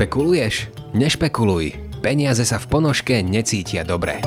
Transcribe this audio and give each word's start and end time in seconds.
Špekuluješ? 0.00 0.72
Nešpekuluj. 0.96 1.76
Peniaze 2.00 2.40
sa 2.48 2.56
v 2.56 2.72
ponožke 2.72 3.20
necítia 3.20 3.84
dobre. 3.84 4.24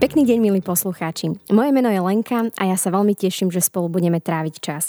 Pekný 0.00 0.24
deň, 0.24 0.38
milí 0.40 0.64
poslucháči. 0.64 1.36
Moje 1.52 1.76
meno 1.76 1.92
je 1.92 2.00
Lenka 2.00 2.48
a 2.56 2.72
ja 2.72 2.80
sa 2.80 2.88
veľmi 2.88 3.12
teším, 3.12 3.52
že 3.52 3.60
spolu 3.60 3.92
budeme 3.92 4.16
tráviť 4.16 4.54
čas. 4.64 4.88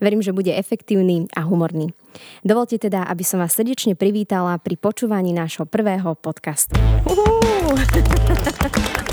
Verím, 0.00 0.24
že 0.24 0.32
bude 0.32 0.48
efektívny 0.48 1.28
a 1.36 1.44
humorný. 1.44 1.92
Dovolte 2.40 2.80
teda, 2.80 3.04
aby 3.04 3.20
som 3.20 3.44
vás 3.44 3.52
srdečne 3.52 3.92
privítala 3.92 4.56
pri 4.56 4.80
počúvaní 4.80 5.36
nášho 5.36 5.68
prvého 5.68 6.16
podcastu. 6.16 6.72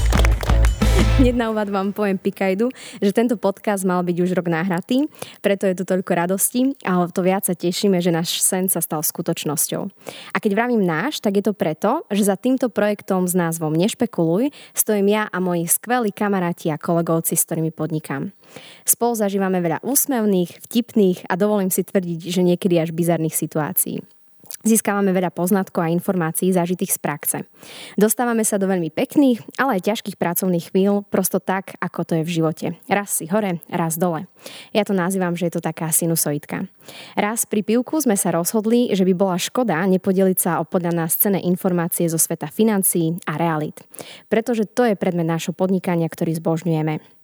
Hneď 1.19 1.35
na 1.35 1.47
úvod 1.51 1.71
vám 1.71 1.95
poviem 1.95 2.19
Pikajdu, 2.19 2.71
že 2.99 3.15
tento 3.15 3.39
podcast 3.39 3.87
mal 3.87 4.03
byť 4.03 4.17
už 4.19 4.35
rok 4.35 4.51
nahratý, 4.51 5.07
preto 5.39 5.63
je 5.67 5.75
tu 5.79 5.83
toľko 5.87 6.11
radosti 6.11 6.75
a 6.83 7.07
to 7.07 7.23
viac 7.23 7.47
sa 7.47 7.55
tešíme, 7.55 8.03
že 8.03 8.11
náš 8.11 8.43
sen 8.43 8.67
sa 8.67 8.83
stal 8.83 8.99
skutočnosťou. 8.99 9.83
A 10.35 10.37
keď 10.43 10.51
vravím 10.59 10.83
náš, 10.83 11.23
tak 11.23 11.39
je 11.39 11.43
to 11.47 11.53
preto, 11.55 12.03
že 12.11 12.27
za 12.27 12.35
týmto 12.35 12.67
projektom 12.67 13.27
s 13.27 13.35
názvom 13.35 13.75
Nešpekuluj 13.79 14.51
stojím 14.75 15.15
ja 15.15 15.23
a 15.31 15.37
moji 15.39 15.71
skvelí 15.71 16.11
kamaráti 16.11 16.67
a 16.71 16.81
kolegovci, 16.81 17.39
s 17.39 17.47
ktorými 17.47 17.71
podnikám. 17.71 18.35
Spolu 18.83 19.13
zažívame 19.15 19.63
veľa 19.63 19.79
úsmevných, 19.85 20.67
vtipných 20.67 21.31
a 21.31 21.39
dovolím 21.39 21.71
si 21.71 21.85
tvrdiť, 21.85 22.19
že 22.27 22.41
niekedy 22.43 22.75
až 22.75 22.91
bizarných 22.91 23.35
situácií. 23.39 24.18
Získavame 24.59 25.15
veľa 25.15 25.31
poznatkov 25.31 25.87
a 25.87 25.93
informácií 25.93 26.51
zažitých 26.51 26.95
z 26.95 26.99
praxe. 26.99 27.37
Dostávame 27.95 28.43
sa 28.43 28.59
do 28.59 28.67
veľmi 28.67 28.91
pekných, 28.91 29.39
ale 29.55 29.79
aj 29.79 29.87
ťažkých 29.87 30.19
pracovných 30.19 30.75
chvíľ, 30.75 31.07
prosto 31.07 31.39
tak, 31.39 31.79
ako 31.79 31.99
to 32.03 32.13
je 32.19 32.23
v 32.27 32.33
živote. 32.43 32.67
Raz 32.91 33.23
si 33.23 33.31
hore, 33.31 33.63
raz 33.71 33.95
dole. 33.95 34.27
Ja 34.75 34.83
to 34.83 34.91
nazývam, 34.91 35.39
že 35.39 35.47
je 35.47 35.55
to 35.55 35.63
taká 35.63 35.87
sinusoidka. 35.95 36.67
Raz 37.15 37.47
pri 37.47 37.63
pivku 37.63 38.03
sme 38.03 38.19
sa 38.19 38.35
rozhodli, 38.35 38.91
že 38.91 39.07
by 39.07 39.13
bola 39.15 39.39
škoda 39.39 39.79
nepodeliť 39.87 40.37
sa 40.37 40.51
o 40.59 40.67
podľa 40.67 40.91
nás 40.91 41.15
cené 41.15 41.39
informácie 41.47 42.11
zo 42.11 42.19
sveta 42.19 42.51
financií 42.51 43.15
a 43.31 43.39
realít. 43.39 43.79
Pretože 44.27 44.67
to 44.67 44.83
je 44.83 44.99
predmet 44.99 45.27
nášho 45.27 45.55
podnikania, 45.55 46.11
ktorý 46.11 46.35
zbožňujeme 46.35 47.18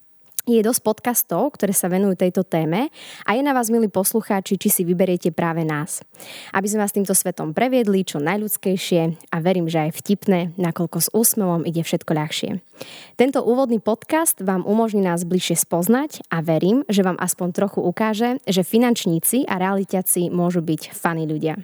je 0.46 0.62
dosť 0.62 0.82
podcastov, 0.86 1.58
ktoré 1.58 1.74
sa 1.74 1.90
venujú 1.90 2.14
tejto 2.14 2.46
téme 2.46 2.94
a 3.26 3.30
je 3.34 3.42
na 3.42 3.52
vás, 3.52 3.74
milí 3.74 3.90
poslucháči, 3.90 4.62
či 4.62 4.70
si 4.70 4.82
vyberiete 4.86 5.34
práve 5.34 5.66
nás. 5.66 6.06
Aby 6.54 6.70
sme 6.70 6.86
vás 6.86 6.94
týmto 6.94 7.18
svetom 7.18 7.52
previedli 7.52 8.06
čo 8.06 8.22
najľudskejšie 8.22 9.34
a 9.34 9.38
verím, 9.42 9.66
že 9.66 9.90
aj 9.90 9.92
vtipné, 9.98 10.54
nakoľko 10.56 10.98
s 11.02 11.10
úsmevom 11.12 11.66
ide 11.66 11.82
všetko 11.82 12.12
ľahšie. 12.14 12.62
Tento 13.18 13.42
úvodný 13.42 13.82
podcast 13.82 14.38
vám 14.38 14.62
umožní 14.64 15.02
nás 15.02 15.26
bližšie 15.26 15.58
spoznať 15.66 16.30
a 16.30 16.46
verím, 16.46 16.86
že 16.86 17.02
vám 17.02 17.18
aspoň 17.18 17.48
trochu 17.52 17.80
ukáže, 17.82 18.38
že 18.46 18.62
finančníci 18.62 19.50
a 19.50 19.58
realitiaci 19.58 20.30
môžu 20.30 20.62
byť 20.62 20.94
fany 20.94 21.26
ľudia. 21.26 21.58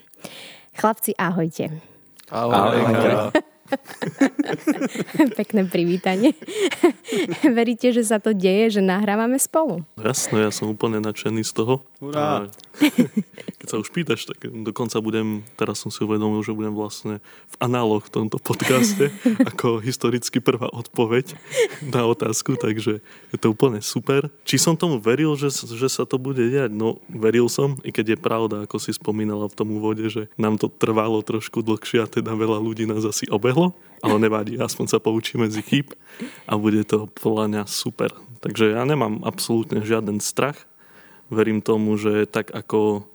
Chlapci, 0.74 1.14
ahojte. 1.22 1.70
Ahoj. 2.32 2.54
ahoj. 2.56 2.82
ahoj. 3.30 3.50
Pekné 5.40 5.68
privítanie. 5.68 6.36
Veríte, 7.58 7.92
že 7.96 8.04
sa 8.04 8.20
to 8.20 8.36
deje, 8.36 8.80
že 8.80 8.82
nahrávame 8.84 9.40
spolu? 9.40 9.84
Jasné, 10.00 10.48
ja 10.48 10.52
som 10.52 10.72
úplne 10.72 11.00
nadšený 11.00 11.42
z 11.48 11.52
toho. 11.56 11.74
Urá. 12.04 12.48
Keď 13.42 13.68
sa 13.68 13.78
už 13.82 13.90
pýtaš, 13.94 14.26
tak 14.30 14.42
dokonca 14.46 14.98
budem, 15.02 15.46
teraz 15.58 15.82
som 15.82 15.94
si 15.94 16.02
uvedomil, 16.02 16.42
že 16.42 16.56
budem 16.56 16.74
vlastne 16.74 17.22
v 17.52 17.56
análoch 17.62 18.10
v 18.10 18.14
tomto 18.24 18.38
podcaste 18.42 19.14
ako 19.52 19.82
historicky 19.82 20.42
prvá 20.42 20.70
odpoveď 20.70 21.36
na 21.86 22.06
otázku, 22.06 22.58
takže 22.58 23.02
je 23.04 23.38
to 23.38 23.54
úplne 23.54 23.82
super. 23.82 24.30
Či 24.46 24.62
som 24.62 24.74
tomu 24.78 24.98
veril, 24.98 25.34
že, 25.38 25.54
že 25.54 25.90
sa 25.90 26.06
to 26.06 26.18
bude 26.18 26.42
diať? 26.42 26.74
No, 26.74 27.02
veril 27.10 27.50
som, 27.50 27.78
i 27.86 27.94
keď 27.94 28.16
je 28.16 28.24
pravda, 28.24 28.56
ako 28.66 28.78
si 28.82 28.94
spomínala 28.96 29.50
v 29.50 29.58
tom 29.58 29.70
úvode, 29.74 30.06
že 30.10 30.32
nám 30.38 30.58
to 30.58 30.72
trvalo 30.72 31.22
trošku 31.22 31.62
dlhšie 31.62 32.04
a 32.04 32.10
teda 32.10 32.34
veľa 32.34 32.58
ľudí 32.58 32.90
nás 32.90 33.06
asi 33.06 33.30
obehlo, 33.30 33.78
ale 34.02 34.18
nevadí, 34.18 34.58
aspoň 34.58 34.86
sa 34.88 35.00
poučíme 35.00 35.46
z 35.50 35.62
chýb 35.62 35.94
a 36.50 36.58
bude 36.58 36.82
to 36.88 37.06
podľa 37.18 37.46
mňa 37.48 37.64
super. 37.70 38.10
Takže 38.42 38.74
ja 38.74 38.82
nemám 38.84 39.22
absolútne 39.22 39.86
žiaden 39.86 40.18
strach, 40.18 40.66
verím 41.30 41.62
tomu, 41.64 41.96
že 41.96 42.26
tak 42.28 42.52
ako 42.52 43.06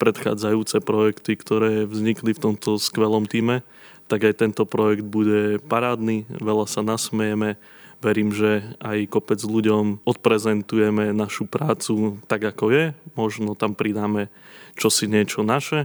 predchádzajúce 0.00 0.80
projekty, 0.80 1.36
ktoré 1.36 1.84
vznikli 1.84 2.32
v 2.32 2.42
tomto 2.48 2.80
skvelom 2.80 3.28
týme, 3.28 3.60
tak 4.08 4.24
aj 4.24 4.40
tento 4.40 4.64
projekt 4.64 5.04
bude 5.04 5.60
parádny, 5.68 6.24
veľa 6.40 6.64
sa 6.64 6.80
nasmejeme, 6.80 7.60
verím, 8.00 8.32
že 8.32 8.64
aj 8.80 9.12
kopec 9.12 9.38
ľuďom 9.44 10.02
odprezentujeme 10.08 11.12
našu 11.12 11.44
prácu 11.44 12.16
tak, 12.24 12.48
ako 12.48 12.72
je, 12.72 12.84
možno 13.12 13.52
tam 13.52 13.76
pridáme 13.76 14.32
čosi 14.74 15.04
niečo 15.04 15.44
naše, 15.44 15.84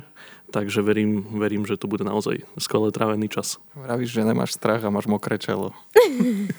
takže 0.50 0.80
verím, 0.80 1.28
verím, 1.36 1.68
že 1.68 1.76
to 1.76 1.92
bude 1.92 2.08
naozaj 2.08 2.40
skvelé 2.56 2.96
trávený 2.96 3.28
čas. 3.28 3.60
Vravíš, 3.76 4.16
že 4.16 4.24
nemáš 4.24 4.56
strach 4.56 4.80
a 4.88 4.90
máš 4.90 5.12
mokré 5.12 5.36
čelo. 5.36 5.76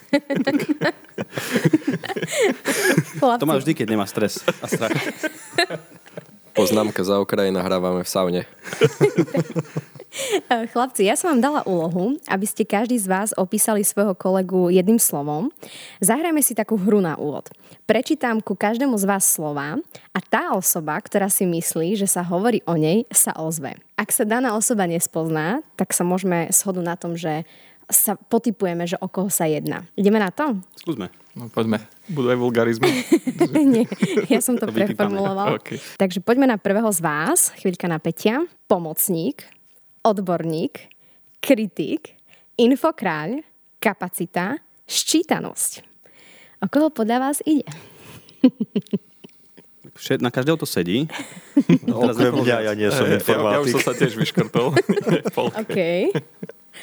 to 3.40 3.48
má 3.48 3.56
vždy, 3.56 3.72
keď 3.72 3.86
nemá 3.96 4.04
stres 4.04 4.44
a 4.60 4.66
strach. 4.68 4.92
Poznámka 6.56 7.04
za 7.04 7.20
okraj 7.20 7.52
nahrávame 7.52 8.00
v 8.00 8.08
saune. 8.08 8.42
Chlapci, 10.72 11.04
ja 11.04 11.12
som 11.12 11.36
vám 11.36 11.44
dala 11.44 11.60
úlohu, 11.68 12.16
aby 12.24 12.48
ste 12.48 12.64
každý 12.64 12.96
z 12.96 13.04
vás 13.04 13.36
opísali 13.36 13.84
svojho 13.84 14.16
kolegu 14.16 14.72
jedným 14.72 14.96
slovom. 14.96 15.52
Zahrajme 16.00 16.40
si 16.40 16.56
takú 16.56 16.80
hru 16.80 17.04
na 17.04 17.20
úvod. 17.20 17.52
Prečítam 17.84 18.40
ku 18.40 18.56
každému 18.56 18.96
z 18.96 19.04
vás 19.04 19.28
slova 19.28 19.76
a 20.16 20.18
tá 20.24 20.56
osoba, 20.56 20.96
ktorá 20.96 21.28
si 21.28 21.44
myslí, 21.44 22.00
že 22.00 22.08
sa 22.08 22.24
hovorí 22.24 22.64
o 22.64 22.80
nej, 22.80 23.04
sa 23.12 23.36
ozve. 23.36 23.76
Ak 24.00 24.08
sa 24.08 24.24
daná 24.24 24.56
osoba 24.56 24.88
nespozná, 24.88 25.60
tak 25.76 25.92
sa 25.92 26.08
môžeme 26.08 26.48
shodnúť 26.48 26.86
na 26.88 26.96
tom, 26.96 27.12
že 27.12 27.44
sa 27.92 28.16
potypujeme, 28.16 28.88
že 28.88 28.96
o 28.98 29.06
koho 29.12 29.28
sa 29.28 29.44
jedná. 29.44 29.84
Ideme 29.94 30.16
na 30.16 30.32
to? 30.32 30.56
Skúsme. 30.80 31.12
No 31.36 31.52
poďme. 31.52 31.84
Budú 32.08 32.32
aj 32.32 32.38
vulgarizmy? 32.40 32.88
Nie, 33.76 33.84
ja 34.32 34.40
som 34.40 34.56
to, 34.56 34.64
to 34.64 34.72
preformuloval. 34.72 35.60
Okay. 35.60 35.76
Takže 36.00 36.24
poďme 36.24 36.48
na 36.48 36.56
prvého 36.56 36.88
z 36.88 37.04
vás. 37.04 37.52
Chvíľka 37.60 37.92
na 37.92 38.00
Petia. 38.00 38.40
Pomocník, 38.64 39.44
odborník, 40.00 40.88
kritik, 41.44 42.16
infokráľ, 42.56 43.44
kapacita, 43.76 44.56
ščítanosť. 44.88 45.84
O 46.64 46.72
koho 46.72 46.88
podľa 46.88 47.28
vás 47.28 47.44
ide? 47.44 47.68
Všet, 49.96 50.24
na 50.24 50.32
každého 50.32 50.56
to 50.56 50.64
sedí. 50.64 51.04
No, 51.88 52.12
okrem 52.12 52.36
mňa, 52.36 52.56
ja 52.68 52.72
nie 52.76 52.90
som 52.92 53.08
informatik. 53.08 53.48
Ja, 53.48 53.56
ja 53.56 53.64
už 53.64 53.68
som 53.80 53.82
sa 53.82 53.92
tiež 53.96 54.12
vyškrtol. 54.12 54.76
OK. 55.64 55.78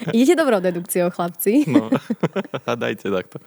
Idete 0.10 0.34
dobrou 0.34 0.58
dedukciou, 0.58 1.14
chlapci. 1.14 1.70
No, 1.70 1.94
a 2.66 2.74
dajte 2.74 3.14
takto. 3.14 3.38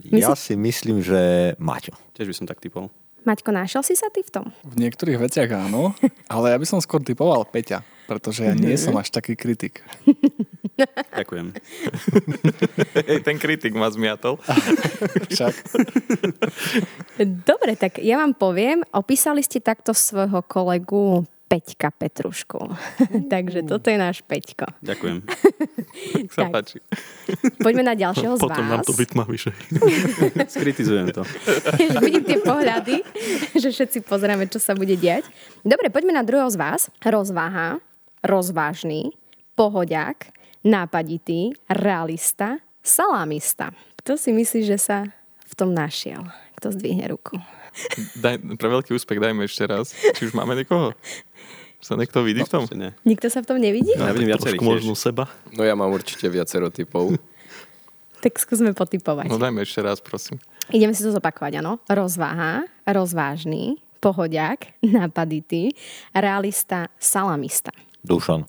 Ja 0.00 0.32
si 0.32 0.56
myslím, 0.56 1.04
že 1.04 1.52
Maťo. 1.60 1.92
Tiež 2.16 2.30
by 2.30 2.34
som 2.34 2.46
tak 2.48 2.62
typol. 2.62 2.88
Maťko, 3.22 3.54
našiel 3.54 3.86
si 3.86 3.94
sa 3.94 4.10
ty 4.10 4.26
v 4.26 4.30
tom? 4.34 4.46
V 4.66 4.74
niektorých 4.82 5.22
veciach 5.22 5.46
áno, 5.54 5.94
ale 6.26 6.50
ja 6.50 6.58
by 6.58 6.66
som 6.66 6.82
skôr 6.82 6.98
typoval 6.98 7.46
Peťa, 7.46 7.86
pretože 8.10 8.42
ja 8.42 8.50
nie 8.50 8.74
som 8.74 8.98
až 8.98 9.14
taký 9.14 9.38
kritik. 9.38 9.78
Ďakujem. 11.14 11.54
Hej, 12.98 13.18
ten 13.22 13.38
kritik 13.38 13.78
ma 13.78 13.94
zmiatol. 13.94 14.42
Však. 15.30 15.54
Dobre, 17.46 17.78
tak 17.78 18.02
ja 18.02 18.18
vám 18.18 18.34
poviem, 18.34 18.82
opísali 18.90 19.46
ste 19.46 19.62
takto 19.62 19.94
svojho 19.94 20.42
kolegu 20.42 21.22
Peťka 21.52 21.92
Petrušku. 21.92 22.64
Takže 23.32 23.68
toto 23.68 23.92
je 23.92 24.00
náš 24.00 24.24
Peťko. 24.24 24.72
Ďakujem. 24.80 25.20
sa 26.32 26.48
páči. 26.48 26.80
Poďme 27.60 27.92
na 27.92 27.92
ďalšieho 27.92 28.40
z 28.40 28.40
vás. 28.40 28.48
Potom 28.48 28.64
nám 28.72 28.80
to 28.80 28.96
vytma 28.96 29.28
vyše. 29.28 29.52
Skritizujem 30.56 31.12
to. 31.12 31.28
Vidím 32.00 32.24
tie 32.24 32.40
pohľady, 32.40 33.04
že 33.52 33.68
všetci 33.68 34.00
pozrieme, 34.08 34.48
čo 34.48 34.56
sa 34.56 34.72
bude 34.72 34.96
diať. 34.96 35.28
Dobre, 35.60 35.92
poďme 35.92 36.16
na 36.16 36.24
druhého 36.24 36.48
z 36.48 36.56
vás. 36.56 36.88
Rozváha, 37.04 37.84
rozvážny, 38.24 39.12
pohodiak, 39.52 40.32
nápaditý, 40.64 41.52
realista, 41.68 42.64
salamista. 42.80 43.76
Kto 44.00 44.16
si 44.16 44.32
myslí, 44.32 44.64
že 44.64 44.80
sa 44.80 45.04
v 45.44 45.52
tom 45.52 45.76
našiel? 45.76 46.24
Kto 46.62 46.78
zdvihne 46.78 47.10
ruku? 47.10 47.42
Daj, 48.22 48.38
pre 48.54 48.68
veľký 48.70 48.94
úspech 48.94 49.18
dajme 49.18 49.50
ešte 49.50 49.66
raz. 49.66 49.98
Či 50.14 50.30
už 50.30 50.38
máme 50.38 50.54
niekoho? 50.54 50.94
Sa 51.82 51.98
niekto 51.98 52.22
vidí 52.22 52.38
v 52.38 52.46
tom? 52.46 52.70
Ne. 52.78 52.94
Nikto 53.02 53.26
sa 53.26 53.42
v 53.42 53.50
tom 53.50 53.58
nevidí? 53.58 53.90
No, 53.98 54.06
ja 54.06 54.14
vidím 54.14 54.30
viacerých 54.30 54.62
možno 54.62 54.94
seba. 54.94 55.26
No 55.58 55.66
ja 55.66 55.74
mám 55.74 55.90
určite 55.90 56.30
viacero 56.30 56.70
typov. 56.70 57.18
tak 58.22 58.38
skúsme 58.38 58.70
potypovať. 58.78 59.26
No 59.26 59.42
dajme 59.42 59.66
ešte 59.66 59.82
raz, 59.82 59.98
prosím. 59.98 60.38
Ideme 60.70 60.94
si 60.94 61.02
to 61.02 61.10
zopakovať, 61.10 61.58
áno. 61.58 61.82
Rozváha, 61.90 62.70
rozvážny, 62.86 63.82
pohodiak, 63.98 64.78
napaditý, 64.86 65.74
realista, 66.14 66.94
salamista. 67.02 67.74
Dušan. 68.06 68.46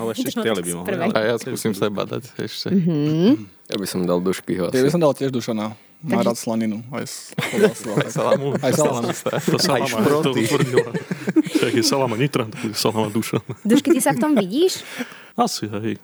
Ale 0.00 0.16
ešte 0.16 0.32
štele 0.32 0.64
by 0.64 0.70
mohol. 0.80 1.12
A 1.12 1.20
ja 1.28 1.36
skúsim 1.36 1.76
seba 1.76 2.08
dať 2.08 2.32
ešte. 2.40 2.72
Mm-hmm. 2.72 3.28
Ja 3.68 3.76
by 3.76 3.84
som 3.84 4.08
dal 4.08 4.24
asi. 4.24 4.80
Ja 4.80 4.84
by 4.88 4.92
som 4.96 5.02
dal 5.04 5.12
tiež 5.12 5.28
Dušana. 5.28 5.87
Má 5.98 6.22
rád 6.22 6.38
slaninu. 6.38 6.78
Aj. 6.94 7.02
Aj 8.06 8.10
salamu. 8.10 8.54
Aj 8.62 8.70
salamu. 8.70 9.10
To 9.50 9.58
salama, 9.58 9.98
to 10.22 10.30
utvrdila. 10.30 10.94
Však 11.58 11.72
je 11.74 11.82
salama 11.82 12.14
Nitran, 12.14 12.54
tak 12.54 12.70
je 12.70 12.78
salama 12.78 13.10
Dušan. 13.10 13.42
Dušky, 13.66 13.90
ty 13.90 13.98
sa 13.98 14.14
v 14.14 14.22
tom 14.22 14.32
vidíš? 14.38 14.86
Asi, 15.34 15.66
hej. 15.66 15.98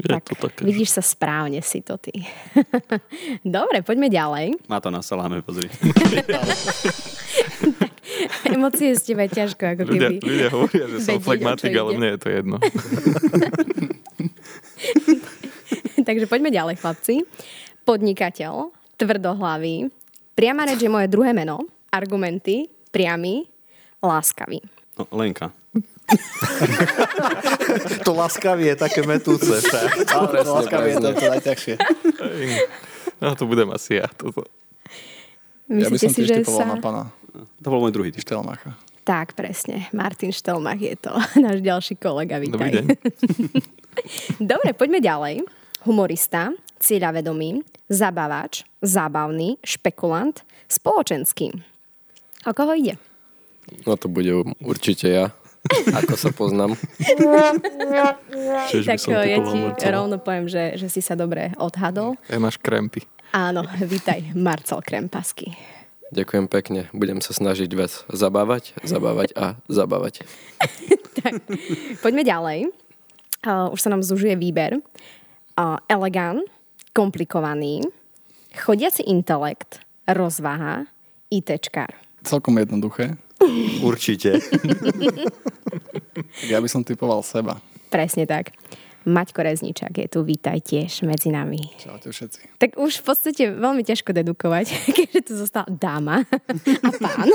Je 0.00 0.08
tak, 0.08 0.28
to 0.28 0.36
také. 0.48 0.64
vidíš 0.64 0.96
sa 0.96 1.02
správne 1.04 1.60
si 1.60 1.80
to 1.84 1.96
ty. 2.00 2.24
Dobre, 3.44 3.80
poďme 3.84 4.08
ďalej. 4.08 4.56
Má 4.68 4.80
to 4.80 4.88
na 4.88 5.00
saláme, 5.04 5.40
pozri. 5.44 5.68
Emócie 8.48 8.92
z 8.96 9.12
teba 9.12 9.24
je 9.28 9.40
ťažko, 9.40 9.62
ako 9.76 9.82
Ľudia, 9.88 10.08
keby. 10.08 10.24
ľudia 10.24 10.48
hovoria, 10.52 10.84
že 10.88 10.96
som 11.04 11.16
flegmatik, 11.20 11.72
ale 11.72 11.96
mne 11.96 12.08
je 12.16 12.18
to 12.20 12.28
jedno. 12.28 12.56
Takže 16.00 16.26
poďme 16.28 16.48
ďalej, 16.52 16.80
chlapci. 16.80 17.14
Podnikateľ, 17.84 18.72
tvrdohlavý, 19.00 19.88
priama 20.36 20.68
reč 20.68 20.84
je 20.84 20.92
moje 20.92 21.08
druhé 21.08 21.32
meno, 21.32 21.64
argumenty, 21.88 22.68
priamy, 22.92 23.48
láskavý. 24.04 24.60
No, 25.00 25.08
Lenka. 25.16 25.48
To 28.02 28.10
láskavie 28.18 28.74
je 28.74 28.76
také 28.76 29.06
metúce. 29.06 29.62
Ale 30.14 30.26
Presne, 30.26 30.50
láskavý 30.50 30.88
je 30.90 30.96
to, 30.98 31.08
to 31.14 31.26
najťažšie. 31.30 31.74
No 33.22 33.38
to 33.38 33.46
budem 33.46 33.70
asi 33.70 34.02
ja. 34.02 34.10
Toto. 34.10 34.42
Ja 35.70 35.86
by 35.86 35.94
Myslíte 35.94 36.10
som 36.10 36.10
si, 36.10 36.18
tiež 36.26 36.28
že 36.28 36.36
typoval 36.42 36.58
sa... 36.58 36.66
na 36.66 36.76
pána 36.82 37.02
To 37.62 37.66
bol 37.70 37.78
môj 37.86 37.94
druhý 37.94 38.10
typ. 38.10 38.26
Štelmacha. 38.26 38.74
Tak, 39.06 39.38
presne. 39.38 39.86
Martin 39.94 40.34
Štelmach 40.34 40.82
je 40.82 40.98
to. 40.98 41.14
Náš 41.46 41.62
ďalší 41.62 41.94
kolega, 41.94 42.42
vítaj. 42.42 42.58
Dobrý 42.58 42.70
deň. 42.74 42.86
Dobre, 44.42 44.70
poďme 44.74 44.98
ďalej. 44.98 45.46
Humorista, 45.88 46.52
cieľavedomý, 46.76 47.64
zabávač, 47.88 48.68
zábavný, 48.84 49.56
špekulant, 49.64 50.44
spoločenský. 50.68 51.56
O 52.44 52.52
koho 52.52 52.76
ide? 52.76 53.00
No 53.88 53.96
to 53.96 54.12
bude 54.12 54.28
určite 54.60 55.08
ja. 55.08 55.26
Ako 55.92 56.16
sa 56.16 56.32
poznám. 56.32 56.76
Čiže 58.72 58.86
tak 58.88 59.00
som 59.00 59.12
ja 59.12 59.40
ti 59.40 59.56
Marcela. 59.60 59.92
rovno 60.00 60.16
poviem, 60.16 60.48
že, 60.48 60.76
že 60.80 60.88
si 60.88 61.04
sa 61.04 61.16
dobre 61.16 61.52
odhadol. 61.60 62.16
Ja 62.32 62.40
máš 62.40 62.56
krempy. 62.56 63.04
Áno, 63.30 63.62
vítaj, 63.80 64.36
Marcel 64.36 64.80
Krempasky. 64.84 65.54
Ďakujem 66.10 66.50
pekne. 66.50 66.80
Budem 66.90 67.22
sa 67.22 67.30
snažiť 67.30 67.70
viac 67.70 68.02
zabávať, 68.10 68.74
zabávať 68.82 69.30
a 69.38 69.54
zabávať. 69.70 70.26
Poďme 72.04 72.26
ďalej. 72.26 72.58
Uh, 73.46 73.70
už 73.70 73.78
sa 73.78 73.88
nám 73.94 74.02
zužuje 74.02 74.34
výber. 74.34 74.82
Elegant, 75.88 76.40
komplikovaný, 76.96 77.84
chodiaci 78.56 79.04
intelekt, 79.04 79.84
rozvaha, 80.08 80.88
ITčkár. 81.28 81.92
Celkom 82.24 82.56
jednoduché. 82.56 83.16
Určite. 83.84 84.40
Ja 86.52 86.60
by 86.60 86.68
som 86.68 86.84
typoval 86.84 87.24
seba. 87.24 87.58
Presne 87.88 88.28
tak. 88.28 88.52
Maťko 89.00 89.40
Rezničák 89.40 89.96
je 89.96 90.06
tu, 90.06 90.20
vítaj 90.20 90.60
tiež 90.60 91.02
medzi 91.02 91.28
nami. 91.28 91.72
Čaute 91.74 92.08
všetci. 92.08 92.60
Tak 92.60 92.76
už 92.76 92.92
v 92.96 93.04
podstate 93.06 93.42
veľmi 93.48 93.80
ťažko 93.80 94.12
dedukovať, 94.12 94.66
keďže 94.92 95.20
tu 95.22 95.32
zostala 95.34 95.64
dáma 95.66 96.28
a 96.84 96.90
pán. 96.92 97.28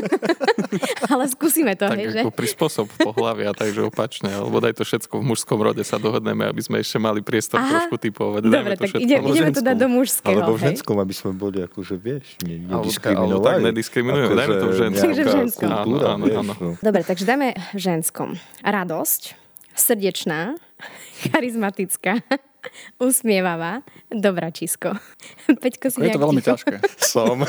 Ale 1.12 1.26
skúsime 1.26 1.74
to, 1.74 1.86
Tak 1.86 1.98
hej, 1.98 2.08
že? 2.12 2.22
pri 2.30 2.48
spôsob 2.48 2.86
pohľavia, 2.96 3.50
takže 3.52 3.82
opačne. 3.82 4.30
Alebo 4.30 4.62
daj 4.62 4.78
to 4.78 4.84
všetko 4.84 5.18
v 5.18 5.26
mužskom 5.26 5.58
rode 5.58 5.82
sa 5.82 5.98
dohodneme, 5.98 6.46
aby 6.46 6.62
sme 6.62 6.78
ešte 6.78 6.96
mali 6.96 7.20
priestor 7.20 7.58
Aha. 7.58 7.70
trošku 7.82 7.98
typovať. 8.00 8.42
Dobre, 8.46 8.74
to 8.76 8.86
tak 8.86 9.02
ide, 9.02 9.16
ideme 9.18 9.50
to 9.50 9.62
dať 9.62 9.76
do 9.76 9.88
mužského, 9.90 10.38
Alebo 10.38 10.54
v 10.54 10.70
ženskom, 10.70 10.96
aby 10.96 11.14
sme 11.14 11.32
boli 11.34 11.66
akože, 11.66 11.96
vieš, 11.96 12.38
ne, 12.42 12.62
nediskriminovali. 12.62 13.26
alebo 13.32 13.42
tak 13.42 13.58
nediskriminujeme, 13.64 14.34
dajme 14.34 14.56
to 14.56 14.68
v 14.68 14.76
ženskom. 14.78 15.02
Takže 15.04 15.24
v 15.24 15.30
ženskom. 15.34 15.66
kultúra, 15.66 16.08
Áno, 16.14 16.26
áno, 16.26 16.36
áno. 16.38 16.54
no. 16.56 16.70
Dobre, 16.78 17.02
takže 17.02 17.26
dáme 17.26 17.48
v 17.74 17.80
ženskom. 17.80 18.38
Radosť, 18.62 19.34
srdečná, 19.74 20.62
charizmatická, 21.30 22.19
usmievavá, 23.01 23.86
dobračisko. 24.10 24.98
Peťko 25.62 25.88
si 25.94 25.98
Je 26.01 26.13
to 26.16 26.22
veľmi 26.22 26.42
ticho. 26.42 26.57
ťažké. 26.57 26.75
Som. 26.98 27.45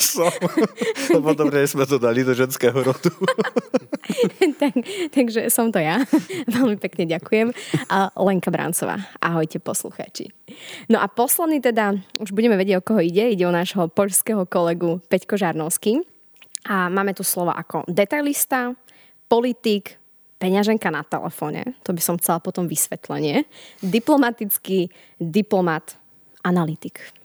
Som. 0.00 0.32
Lebo 1.12 1.36
dobre, 1.36 1.64
sme 1.68 1.84
to 1.84 2.00
dali 2.00 2.24
do 2.24 2.32
ženského 2.32 2.74
rodu. 2.74 3.12
tak, 4.60 4.74
takže 5.12 5.52
som 5.52 5.68
to 5.70 5.78
ja. 5.78 6.02
Veľmi 6.48 6.80
pekne 6.80 7.06
ďakujem. 7.06 7.52
A 7.92 8.10
Lenka 8.18 8.48
Brancová. 8.48 8.98
Ahojte 9.20 9.60
poslucháči. 9.60 10.32
No 10.90 10.98
a 10.98 11.06
posledný 11.06 11.62
teda, 11.62 11.94
už 12.18 12.32
budeme 12.32 12.58
vedieť, 12.58 12.80
o 12.80 12.86
koho 12.86 13.00
ide. 13.04 13.30
Ide 13.30 13.44
o 13.46 13.54
nášho 13.54 13.86
poľského 13.92 14.48
kolegu 14.48 14.98
Peťko 15.12 15.36
Žarnovský. 15.38 16.02
A 16.68 16.92
máme 16.92 17.16
tu 17.16 17.24
slova 17.24 17.56
ako 17.56 17.88
detailista, 17.88 18.76
politik, 19.30 19.99
peňaženka 20.40 20.88
na 20.88 21.04
telefóne, 21.04 21.76
to 21.84 21.92
by 21.92 22.00
som 22.00 22.16
chcela 22.16 22.40
potom 22.40 22.64
vysvetlenie, 22.64 23.44
diplomatický 23.84 24.88
diplomat, 25.20 26.00
analytik. 26.40 27.19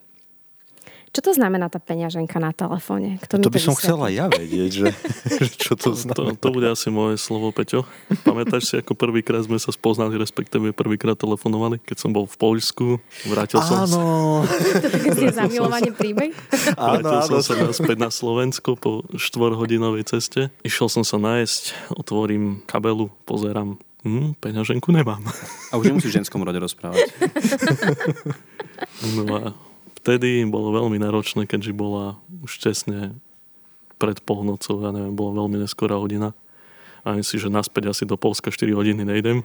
Čo 1.15 1.21
to 1.21 1.31
znamená 1.31 1.71
tá 1.71 1.79
peňaženka 1.79 2.35
na 2.37 2.51
telefóne? 2.51 3.15
Kto 3.23 3.39
mi 3.39 3.43
To 3.43 3.49
by 3.49 3.55
som 3.55 3.71
vysvetlí? 3.71 3.87
chcela 3.87 4.07
ja 4.11 4.27
vedieť, 4.27 4.69
že, 4.69 4.87
že 5.39 5.45
čo 5.47 5.79
to 5.79 5.95
To, 5.95 5.95
znamená. 5.95 6.35
to 6.35 6.47
bude 6.51 6.67
asi 6.67 6.91
moje 6.91 7.15
slovo, 7.15 7.55
Peťo. 7.55 7.87
Pamätáš 8.27 8.67
si, 8.67 8.75
ako 8.75 8.99
prvýkrát 8.99 9.39
sme 9.41 9.55
sa 9.55 9.71
spoznali, 9.71 10.19
respektíve 10.19 10.75
prvýkrát 10.75 11.15
telefonovali, 11.15 11.79
keď 11.79 11.97
som 11.97 12.11
bol 12.11 12.27
v 12.27 12.35
Poľsku. 12.35 12.99
Vrátil 13.31 13.63
som 13.63 13.87
sa, 13.87 13.95
Áno, 13.95 14.43
ste 15.15 15.31
zamilovanie 15.31 15.95
príbeh? 15.95 16.35
áno, 16.75 16.99
vrátil 16.99 17.15
áno. 17.31 17.39
som 17.39 17.55
sa 17.55 17.63
naspäť 17.63 17.95
na 17.95 18.11
Slovensko 18.11 18.75
po 18.75 19.07
štvorhodinovej 19.15 20.03
ceste. 20.05 20.51
Išiel 20.61 20.91
som 20.91 21.07
sa 21.07 21.15
nájsť, 21.15 21.95
otvorím 21.95 22.59
kabelu, 22.67 23.07
pozerám. 23.23 23.79
Hm, 24.03 24.35
peňaženku 24.37 24.91
nemám. 24.91 25.23
A 25.71 25.79
už 25.79 25.89
nemusíš 25.89 26.11
v 26.11 26.17
ženskom 26.21 26.43
rode 26.43 26.59
rozprávať. 26.59 27.09
No 29.17 29.23
a 29.33 29.41
vtedy 30.05 30.45
bolo 30.45 30.69
veľmi 30.69 31.01
náročné, 31.01 31.49
keďže 31.49 31.73
bola 31.73 32.21
už 32.45 32.61
tesne 32.61 33.17
pred 33.97 34.21
polnocou, 34.21 34.85
ja 34.85 34.93
neviem, 34.93 35.17
bola 35.17 35.41
veľmi 35.41 35.57
neskorá 35.57 35.97
hodina. 35.97 36.37
A 37.01 37.17
myslím 37.17 37.25
si, 37.25 37.41
že 37.41 37.49
naspäť 37.49 37.89
asi 37.89 38.05
do 38.05 38.13
Polska 38.13 38.53
4 38.53 38.69
hodiny 38.77 39.01
nejdem. 39.01 39.41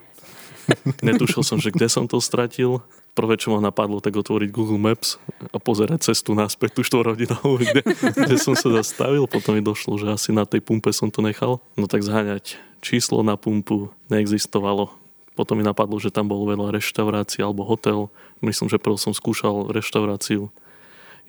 Netušil 1.05 1.41
som, 1.41 1.57
že 1.57 1.73
kde 1.73 1.89
som 1.89 2.05
to 2.05 2.21
stratil. 2.21 2.85
Prvé, 3.17 3.41
čo 3.41 3.51
ma 3.51 3.59
napadlo, 3.59 3.97
tak 3.99 4.13
otvoriť 4.13 4.53
Google 4.53 4.77
Maps 4.77 5.17
a 5.49 5.57
pozerať 5.57 6.13
cestu 6.13 6.37
naspäť 6.37 6.77
tú 6.77 6.81
4 6.85 7.17
hodinovú, 7.17 7.57
kde, 7.57 7.81
kde 8.13 8.37
som 8.37 8.53
sa 8.53 8.69
zastavil. 8.69 9.25
Potom 9.25 9.57
mi 9.57 9.65
došlo, 9.65 9.97
že 9.97 10.13
asi 10.13 10.29
na 10.29 10.45
tej 10.45 10.61
pumpe 10.61 10.93
som 10.93 11.09
to 11.09 11.25
nechal. 11.25 11.57
No 11.73 11.89
tak 11.89 12.05
zháňať 12.05 12.61
číslo 12.85 13.25
na 13.25 13.33
pumpu 13.33 13.89
neexistovalo. 14.13 15.00
Potom 15.31 15.55
mi 15.55 15.63
napadlo, 15.63 15.95
že 15.97 16.11
tam 16.11 16.27
bolo 16.27 16.43
veľa 16.51 16.75
reštaurácií 16.75 17.39
alebo 17.39 17.63
hotel. 17.63 18.11
Myslím, 18.43 18.67
že 18.67 18.81
prv 18.81 18.99
som 18.99 19.15
skúšal 19.15 19.71
reštauráciu. 19.71 20.51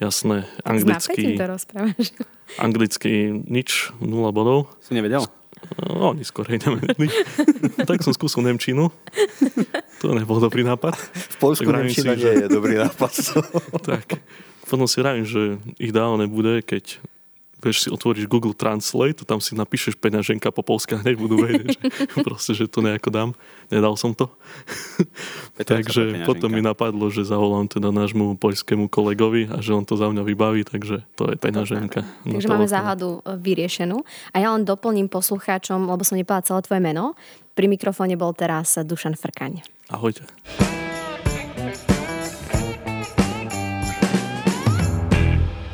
Jasné, 0.02 0.50
anglicky, 0.66 1.38
to 1.38 1.47
rozprávaš. 1.47 2.11
anglicky 2.64 3.30
nič, 3.47 3.94
nula 4.02 4.35
bodov. 4.35 4.66
Si 4.82 4.99
nevedel? 4.99 5.23
No, 5.78 6.11
oni 6.11 6.26
skorej 6.26 6.59
nevedeli. 6.59 7.06
tak 7.88 8.02
som 8.02 8.11
skúsil 8.11 8.42
Nemčinu. 8.42 8.90
To 10.02 10.11
nebol 10.11 10.42
dobrý 10.42 10.66
nápad. 10.66 10.99
V 10.99 11.37
Polsku 11.38 11.71
Nemčina 11.71 12.18
si, 12.18 12.26
nie 12.26 12.35
je 12.42 12.49
dobrý 12.50 12.82
nápad. 12.82 13.12
Tak. 13.94 14.18
Potom 14.66 14.88
si 14.90 14.99
vravím, 14.99 15.26
že 15.28 15.62
ideálne 15.78 16.26
bude, 16.26 16.64
keď 16.64 16.99
vieš 17.62 17.87
si 17.87 17.88
otvoríš 17.88 18.26
Google 18.26 18.52
Translate, 18.52 19.23
tam 19.23 19.38
si 19.38 19.54
napíšeš 19.54 19.95
peňaženka 19.97 20.50
po 20.50 20.66
polsky 20.66 20.99
a 20.99 21.00
hneď 21.00 21.14
budú 21.14 21.47
vedieť, 21.47 21.78
že 21.78 21.81
proste, 22.26 22.52
že 22.59 22.66
to 22.66 22.83
nejako 22.83 23.09
dám. 23.14 23.31
Nedal 23.71 23.95
som 23.95 24.12
to. 24.12 24.26
Takže 25.62 26.26
potom 26.26 26.50
mi 26.50 26.61
napadlo, 26.61 27.07
že 27.09 27.23
zavolám 27.23 27.71
teda 27.71 27.95
nášmu 27.95 28.37
poľskému 28.37 28.90
kolegovi 28.90 29.47
a 29.47 29.62
že 29.62 29.73
on 29.73 29.87
to 29.87 29.95
za 29.95 30.11
mňa 30.11 30.23
vybaví, 30.26 30.66
takže 30.66 31.07
to 31.14 31.31
je 31.31 31.37
peňaženka. 31.38 32.02
na 32.26 32.37
Takže 32.37 32.50
máme 32.50 32.66
záhadu 32.66 33.23
e, 33.23 33.38
vyriešenú. 33.38 34.02
A 34.35 34.42
ja 34.42 34.50
len 34.52 34.66
doplním 34.66 35.07
poslucháčom, 35.07 35.87
lebo 35.87 36.02
som 36.02 36.19
nepovedala 36.19 36.45
celé 36.45 36.61
tvoje 36.66 36.83
meno. 36.83 37.14
Pri 37.54 37.71
mikrofóne 37.71 38.19
bol 38.19 38.35
teraz 38.35 38.75
Dušan 38.76 39.14
Frkaň. 39.14 39.62
Ahojte. 39.92 40.26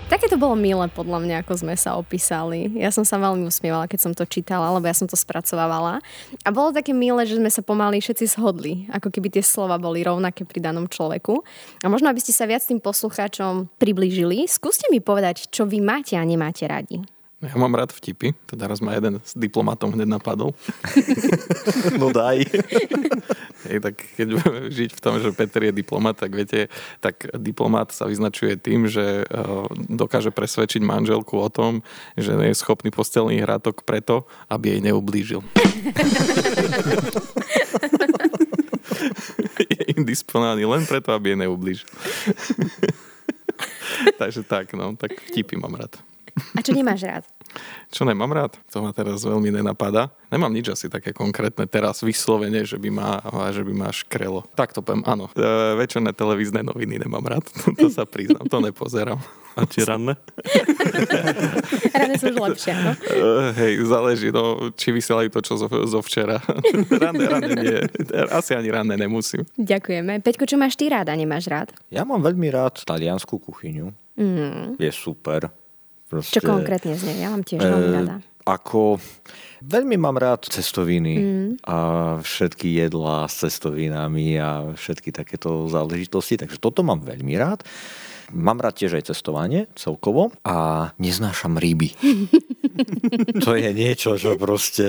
Také 0.09 0.25
to 0.25 0.41
bolo 0.41 0.57
milé 0.57 0.89
podľa 0.89 1.21
mňa, 1.21 1.37
ako 1.45 1.69
sme 1.69 1.77
sa 1.77 2.01
opísali. 2.01 2.73
Ja 2.81 2.89
som 2.89 3.05
sa 3.05 3.21
veľmi 3.21 3.45
usmievala, 3.45 3.85
keď 3.85 4.09
som 4.09 4.13
to 4.17 4.25
čítala, 4.25 4.73
lebo 4.73 4.89
ja 4.89 4.97
som 4.97 5.05
to 5.05 5.13
spracovávala. 5.13 6.01
A 6.43 6.49
bolo 6.49 6.73
také 6.73 6.97
milé, 6.97 7.29
že 7.29 7.37
sme 7.37 7.53
sa 7.53 7.61
pomaly 7.61 8.01
všetci 8.01 8.25
shodli, 8.25 8.89
ako 8.89 9.13
keby 9.13 9.29
tie 9.29 9.45
slova 9.45 9.77
boli 9.77 10.01
rovnaké 10.01 10.49
pri 10.49 10.65
danom 10.65 10.89
človeku. 10.89 11.45
A 11.85 11.93
možno, 11.93 12.09
aby 12.09 12.25
ste 12.25 12.33
sa 12.33 12.49
viac 12.49 12.65
tým 12.65 12.81
poslucháčom 12.81 13.69
priblížili, 13.77 14.49
skúste 14.49 14.89
mi 14.89 15.05
povedať, 15.05 15.53
čo 15.53 15.69
vy 15.69 15.85
máte 15.85 16.17
a 16.17 16.25
nemáte 16.25 16.65
radi. 16.65 17.05
Ja 17.39 17.55
mám 17.55 17.71
rád 17.71 17.95
vtipy, 17.95 18.35
teda 18.51 18.67
raz 18.67 18.83
ma 18.83 18.99
jeden 18.99 19.23
s 19.23 19.31
diplomatom 19.39 19.95
hneď 19.95 20.19
napadol. 20.19 20.59
No 22.03 22.11
daj. 22.11 22.43
Hej, 23.69 23.79
tak 23.83 23.95
keď 24.19 24.27
budeme 24.35 24.61
žiť 24.71 24.91
v 24.95 25.03
tom, 25.03 25.15
že 25.23 25.31
Peter 25.31 25.63
je 25.63 25.73
diplomat, 25.75 26.19
tak 26.19 26.35
viete, 26.35 26.67
tak 26.99 27.31
diplomat 27.39 27.95
sa 27.95 28.11
vyznačuje 28.11 28.59
tým, 28.59 28.91
že 28.91 29.23
eh, 29.23 29.27
dokáže 29.87 30.35
presvedčiť 30.35 30.83
manželku 30.83 31.39
o 31.39 31.47
tom, 31.47 31.87
že 32.19 32.35
nie 32.35 32.51
je 32.51 32.59
schopný 32.59 32.91
postelný 32.91 33.39
hrátok 33.39 33.87
preto, 33.87 34.27
aby 34.51 34.75
jej 34.75 34.81
neublížil. 34.91 35.43
je 39.79 39.83
indisponálny 39.95 40.67
len 40.67 40.83
preto, 40.91 41.15
aby 41.15 41.35
jej 41.35 41.39
neublížil. 41.39 41.87
Takže 44.19 44.43
tak, 44.43 44.75
no, 44.75 44.99
tak 44.99 45.15
vtipy 45.31 45.55
mám 45.55 45.79
rád. 45.79 45.99
A 46.57 46.61
čo 46.63 46.73
nemáš 46.75 47.05
rád? 47.05 47.25
Čo 47.89 48.05
nemám 48.05 48.29
rád? 48.29 48.53
To 48.69 48.85
ma 48.85 48.93
teraz 48.93 49.25
veľmi 49.25 49.49
nenapadá. 49.49 50.13
Nemám 50.29 50.53
nič 50.53 50.69
asi 50.69 50.93
také 50.93 51.17
konkrétne 51.17 51.65
teraz 51.65 52.05
vyslovene, 52.05 52.61
že 52.69 52.77
by 52.77 52.91
ma, 52.93 53.25
že 53.49 53.65
by 53.65 53.73
ma 53.73 53.89
škrelo. 53.89 54.45
Tak 54.53 54.77
to 54.77 54.85
poviem, 54.85 55.01
áno. 55.09 55.33
E, 55.33 55.41
večerné 55.81 56.13
televízne 56.13 56.61
noviny 56.61 57.01
nemám 57.01 57.25
rád. 57.25 57.45
to 57.81 57.89
sa 57.89 58.05
priznám, 58.05 58.45
to 58.45 58.61
nepozerám. 58.61 59.17
A 59.59 59.67
tie 59.67 59.83
ranné? 59.83 60.15
Ranné 61.99 62.15
sú 62.15 62.31
už 62.31 62.39
lepšie, 62.39 62.79
no. 62.79 62.95
Uh, 62.95 63.51
hej, 63.59 63.83
záleží, 63.91 64.31
no, 64.31 64.71
či 64.79 64.95
vysielajú 64.95 65.35
to, 65.35 65.41
čo 65.43 65.59
zo, 65.59 65.67
zo 65.67 65.99
včera. 65.99 66.39
ranné, 67.03 67.25
ranné 67.27 67.55
nie. 67.59 67.79
Asi 68.31 68.55
ani 68.55 68.71
ranné 68.71 68.95
nemusím. 68.95 69.43
Ďakujeme. 69.59 70.23
Peťko, 70.23 70.47
čo 70.47 70.55
máš 70.55 70.79
ty 70.79 70.87
rád 70.87 71.11
a 71.11 71.19
nemáš 71.19 71.51
rád? 71.51 71.75
Ja 71.91 72.07
mám 72.07 72.23
veľmi 72.23 72.47
rád 72.55 72.87
taliansku 72.87 73.35
kuchyňu. 73.43 73.91
Mm. 74.15 74.79
Je 74.79 74.93
super. 74.95 75.51
Proste, 76.09 76.41
Čo 76.41 76.49
konkrétne 76.49 76.97
z 76.97 77.05
nej? 77.13 77.17
Ja 77.21 77.29
mám 77.29 77.45
tiež 77.45 77.61
veľmi 77.61 77.91
eh, 77.93 77.97
rada. 78.01 78.15
Ako 78.49 78.97
veľmi 79.61 80.01
mám 80.01 80.17
rád 80.17 80.49
cestoviny 80.49 81.15
Mm. 81.21 81.51
a 81.69 81.77
všetky 82.25 82.81
jedlá 82.81 83.29
s 83.29 83.45
cestovinami 83.45 84.41
a 84.41 84.73
všetky 84.73 85.13
takéto 85.13 85.69
záležitosti, 85.69 86.41
takže 86.41 86.57
toto 86.57 86.81
mám 86.81 87.05
veľmi 87.05 87.37
rád. 87.37 87.61
Mám 88.33 88.61
rád 88.61 88.77
tiež 88.81 89.01
aj 89.01 89.13
cestovanie 89.13 89.69
celkovo 89.73 90.33
a 90.45 90.89
neznášam 91.01 91.57
ryby. 91.57 91.93
to 93.45 93.57
je 93.57 93.73
niečo, 93.73 94.17
čo 94.21 94.37
proste 94.37 94.85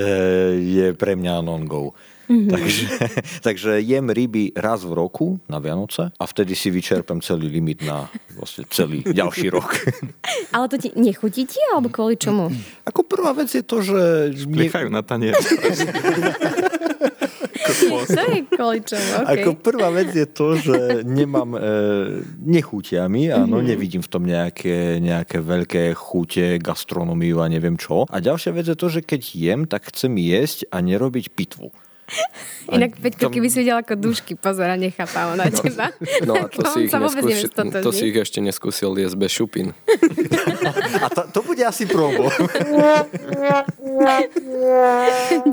je 0.59 0.91
pre 0.95 1.15
mňa 1.15 1.43
non-go. 1.43 1.95
Mm-hmm. 2.29 2.49
Takže, 2.53 2.85
takže 3.47 3.71
jem 3.81 4.13
ryby 4.13 4.53
raz 4.53 4.85
v 4.85 4.93
roku 4.93 5.41
na 5.49 5.57
Vianoce 5.57 6.13
a 6.13 6.23
vtedy 6.29 6.53
si 6.53 6.69
vyčerpem 6.69 7.25
celý 7.25 7.49
limit 7.49 7.81
na 7.81 8.05
vlastne 8.37 8.69
celý 8.69 9.01
ďalší 9.01 9.49
rok. 9.49 9.73
Ale 10.55 10.69
to 10.69 10.77
ti 10.77 10.93
nechutí 10.93 11.49
ti, 11.49 11.57
alebo 11.73 11.89
kvôli 11.89 12.21
čomu? 12.21 12.53
Ako 12.85 13.01
prvá 13.01 13.33
vec 13.33 13.49
je 13.49 13.65
to, 13.65 13.81
že... 13.81 13.97
Nechajú 14.45 14.93
na 14.93 15.01
tanier. 15.01 15.33
to 17.69 18.21
je 18.29 18.41
kvôli 18.49 18.79
čomu, 18.85 19.09
okay. 19.25 19.41
Ako 19.41 19.49
prvá 19.57 19.89
vec 19.93 20.13
je 20.13 20.27
to, 20.29 20.57
že 20.57 21.05
nemám, 21.05 21.53
e, 21.53 21.59
nechutia 22.41 23.05
mi, 23.09 23.29
áno, 23.29 23.61
Mhm. 23.61 23.65
nevidím 23.65 24.01
v 24.05 24.09
tom 24.09 24.23
nejaké, 24.25 25.01
nejaké 25.01 25.41
veľké 25.41 25.93
chute, 25.93 26.57
gastronómiu 26.61 27.41
a 27.41 27.49
neviem 27.49 27.77
čo. 27.77 28.05
A 28.09 28.17
ďalšia 28.21 28.51
vec 28.53 28.65
je 28.69 28.77
to, 28.77 28.87
že 28.89 29.01
keď 29.05 29.21
jem, 29.33 29.61
tak 29.65 29.89
chcem 29.93 30.13
jesť 30.17 30.69
a 30.69 30.81
nerobiť 30.81 31.33
pitvu. 31.33 31.69
Inak, 32.69 33.01
Peťko, 33.01 33.33
keby 33.33 33.47
si 33.49 33.65
videl 33.65 33.81
ako 33.81 33.97
dušky, 33.97 34.37
pozor, 34.37 34.69
nechápam 34.77 35.33
na 35.33 35.49
teba. 35.49 35.89
No 36.21 36.37
a 36.37 36.45
to 36.53 36.61
si, 36.69 36.85
ich 36.85 36.93
neskúsi, 36.93 37.81
to 37.81 37.91
si 37.91 38.03
ich 38.13 38.17
ešte 38.17 38.39
neskúsil 38.41 38.93
jesť 38.97 39.15
bez 39.17 39.31
šupín. 39.33 39.73
A 41.05 41.07
to, 41.09 41.21
to 41.33 41.39
bude 41.41 41.63
asi 41.63 41.87
probo. 41.89 42.29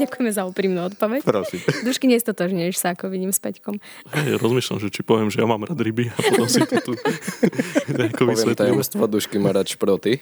Ďakujeme 0.02 0.30
za 0.34 0.44
úprimnú 0.44 0.90
odpoveď. 0.92 1.22
Prosím. 1.22 1.60
Dušky 1.86 2.10
nestotožňuješ 2.10 2.76
sa, 2.76 2.92
ako 2.92 3.08
vidím 3.08 3.32
s 3.32 3.40
Peťkom. 3.40 3.78
Hej, 4.12 4.36
rozmýšľam, 4.42 4.78
že 4.82 4.88
či 4.92 5.00
poviem, 5.06 5.30
že 5.32 5.40
ja 5.40 5.46
mám 5.48 5.62
rád 5.64 5.78
ryby 5.78 6.10
a 6.10 6.18
potom 6.18 6.48
si 6.50 6.60
to 6.66 6.76
tu 6.82 6.92
nejako 7.96 8.28
Poviem 8.28 8.34
vysvetlím. 8.34 8.60
tajomstvo, 8.60 9.02
dušky 9.06 9.36
má 9.38 9.54
rád 9.54 9.70
šproty. 9.70 10.18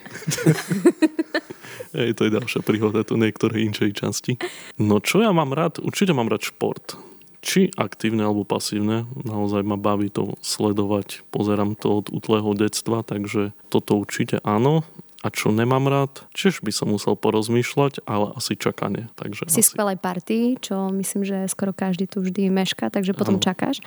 Hej, 1.95 2.19
to 2.19 2.27
je 2.27 2.35
ďalšia 2.35 2.61
príhoda 2.67 3.07
tu 3.07 3.15
niektorej 3.15 3.71
inčej 3.71 3.95
časti. 3.95 4.35
No 4.83 4.99
čo 4.99 5.23
ja 5.23 5.31
mám 5.31 5.55
rád? 5.55 5.79
Určite 5.79 6.11
mám 6.11 6.27
rád 6.27 6.43
šport. 6.43 6.99
Či 7.39 7.71
aktívne 7.79 8.27
alebo 8.27 8.43
pasívne. 8.43 9.07
Naozaj 9.23 9.63
ma 9.63 9.79
baví 9.79 10.11
to 10.11 10.35
sledovať. 10.43 11.23
Pozerám 11.31 11.79
to 11.79 12.03
od 12.03 12.11
útleho 12.11 12.51
detstva, 12.59 13.07
takže 13.07 13.55
toto 13.71 14.01
určite 14.01 14.43
áno. 14.43 14.83
A 15.25 15.33
čo 15.33 15.49
nemám 15.49 15.89
rád? 15.89 16.29
Čiž 16.37 16.61
by 16.61 16.69
som 16.69 16.93
musel 16.93 17.17
porozmýšľať, 17.17 18.05
ale 18.05 18.37
asi 18.37 18.61
čakanie. 18.61 19.09
Takže 19.17 19.49
Si 19.49 19.65
asi. 19.65 19.73
party, 19.97 20.61
čo 20.61 20.93
myslím, 20.93 21.25
že 21.25 21.49
skoro 21.49 21.73
každý 21.73 22.05
tu 22.05 22.21
vždy 22.21 22.53
meška, 22.53 22.93
takže 22.93 23.17
potom 23.17 23.41
Áno. 23.41 23.43
čakáš. 23.43 23.81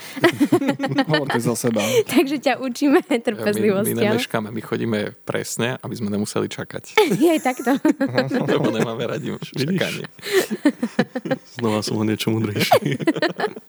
Hovorte 1.13 1.37
za 1.37 1.53
seba. 1.53 1.85
takže 2.17 2.41
ťa 2.41 2.57
učíme 2.57 3.05
My, 3.05 3.13
my 3.13 3.17
trpezlivosti. 3.21 3.93
áno? 3.93 4.17
nemeškáme, 4.17 4.49
my 4.49 4.61
chodíme 4.65 4.99
presne, 5.29 5.77
aby 5.77 5.93
sme 5.93 6.09
nemuseli 6.09 6.49
čakať. 6.49 6.97
Je 7.21 7.29
aj 7.29 7.41
takto. 7.45 7.71
Lebo 8.41 8.73
nemáme 8.73 9.05
radi 9.05 9.29
čakanie. 9.53 10.09
Znova 11.53 11.85
som 11.85 12.01
o 12.01 12.03
niečo 12.03 12.33
mudrejší. 12.33 12.97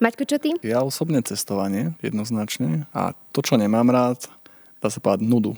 Maťko, 0.01 0.25
čo 0.25 0.41
ty? 0.41 0.57
Ja 0.65 0.81
osobne 0.81 1.21
cestovanie, 1.21 1.93
jednoznačne. 2.01 2.89
A 2.97 3.13
to, 3.37 3.45
čo 3.45 3.61
nemám 3.61 3.93
rád, 3.93 4.25
dá 4.81 4.89
sa 4.89 5.05
povedať 5.05 5.29
nudu. 5.29 5.53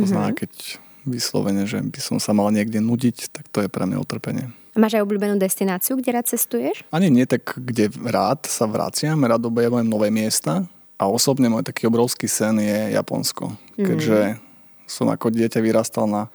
To 0.00 0.08
znamená, 0.08 0.32
keď 0.32 0.80
vyslovene, 1.06 1.66
že 1.66 1.82
by 1.82 2.00
som 2.00 2.16
sa 2.22 2.34
mal 2.34 2.50
niekde 2.50 2.78
nudiť, 2.78 3.30
tak 3.34 3.44
to 3.50 3.64
je 3.64 3.68
pre 3.68 3.84
mňa 3.86 3.98
utrpenie. 3.98 4.50
Máš 4.72 4.96
aj 4.96 5.04
obľúbenú 5.04 5.36
destináciu, 5.36 6.00
kde 6.00 6.10
rád 6.16 6.26
cestuješ? 6.32 6.80
Ani 6.88 7.12
nie 7.12 7.28
tak, 7.28 7.44
kde 7.60 7.92
rád 8.08 8.48
sa 8.48 8.64
vraciam, 8.64 9.20
rád 9.20 9.44
objavujem 9.44 9.84
nové 9.84 10.08
miesta 10.08 10.64
a 10.96 11.04
osobne 11.10 11.52
môj 11.52 11.68
taký 11.68 11.90
obrovský 11.92 12.24
sen 12.24 12.56
je 12.56 12.96
Japonsko. 12.96 13.52
Keďže 13.76 14.40
som 14.88 15.12
ako 15.12 15.28
dieťa 15.28 15.60
vyrastal 15.60 16.08
na 16.08 16.32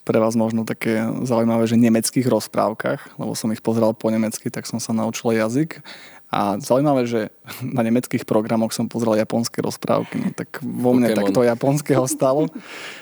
pre 0.00 0.16
vás 0.16 0.34
možno 0.34 0.64
také 0.64 1.06
zaujímavé, 1.22 1.68
že 1.68 1.78
nemeckých 1.78 2.26
rozprávkach, 2.26 3.20
lebo 3.20 3.36
som 3.36 3.52
ich 3.52 3.62
pozeral 3.62 3.92
po 3.92 4.08
nemecky, 4.08 4.48
tak 4.50 4.64
som 4.64 4.80
sa 4.80 4.90
naučil 4.96 5.36
jazyk. 5.36 5.84
A 6.30 6.62
zaujímavé, 6.62 7.10
že 7.10 7.20
na 7.76 7.82
nemeckých 7.82 8.22
programoch 8.22 8.70
som 8.70 8.86
pozrel 8.86 9.18
japonské 9.18 9.58
rozprávky, 9.60 10.16
no 10.22 10.30
tak 10.30 10.62
vo 10.62 10.94
mne 10.94 11.10
Pokémon. 11.10 11.18
takto 11.26 11.40
japonského 11.42 12.04
stalo. 12.06 12.46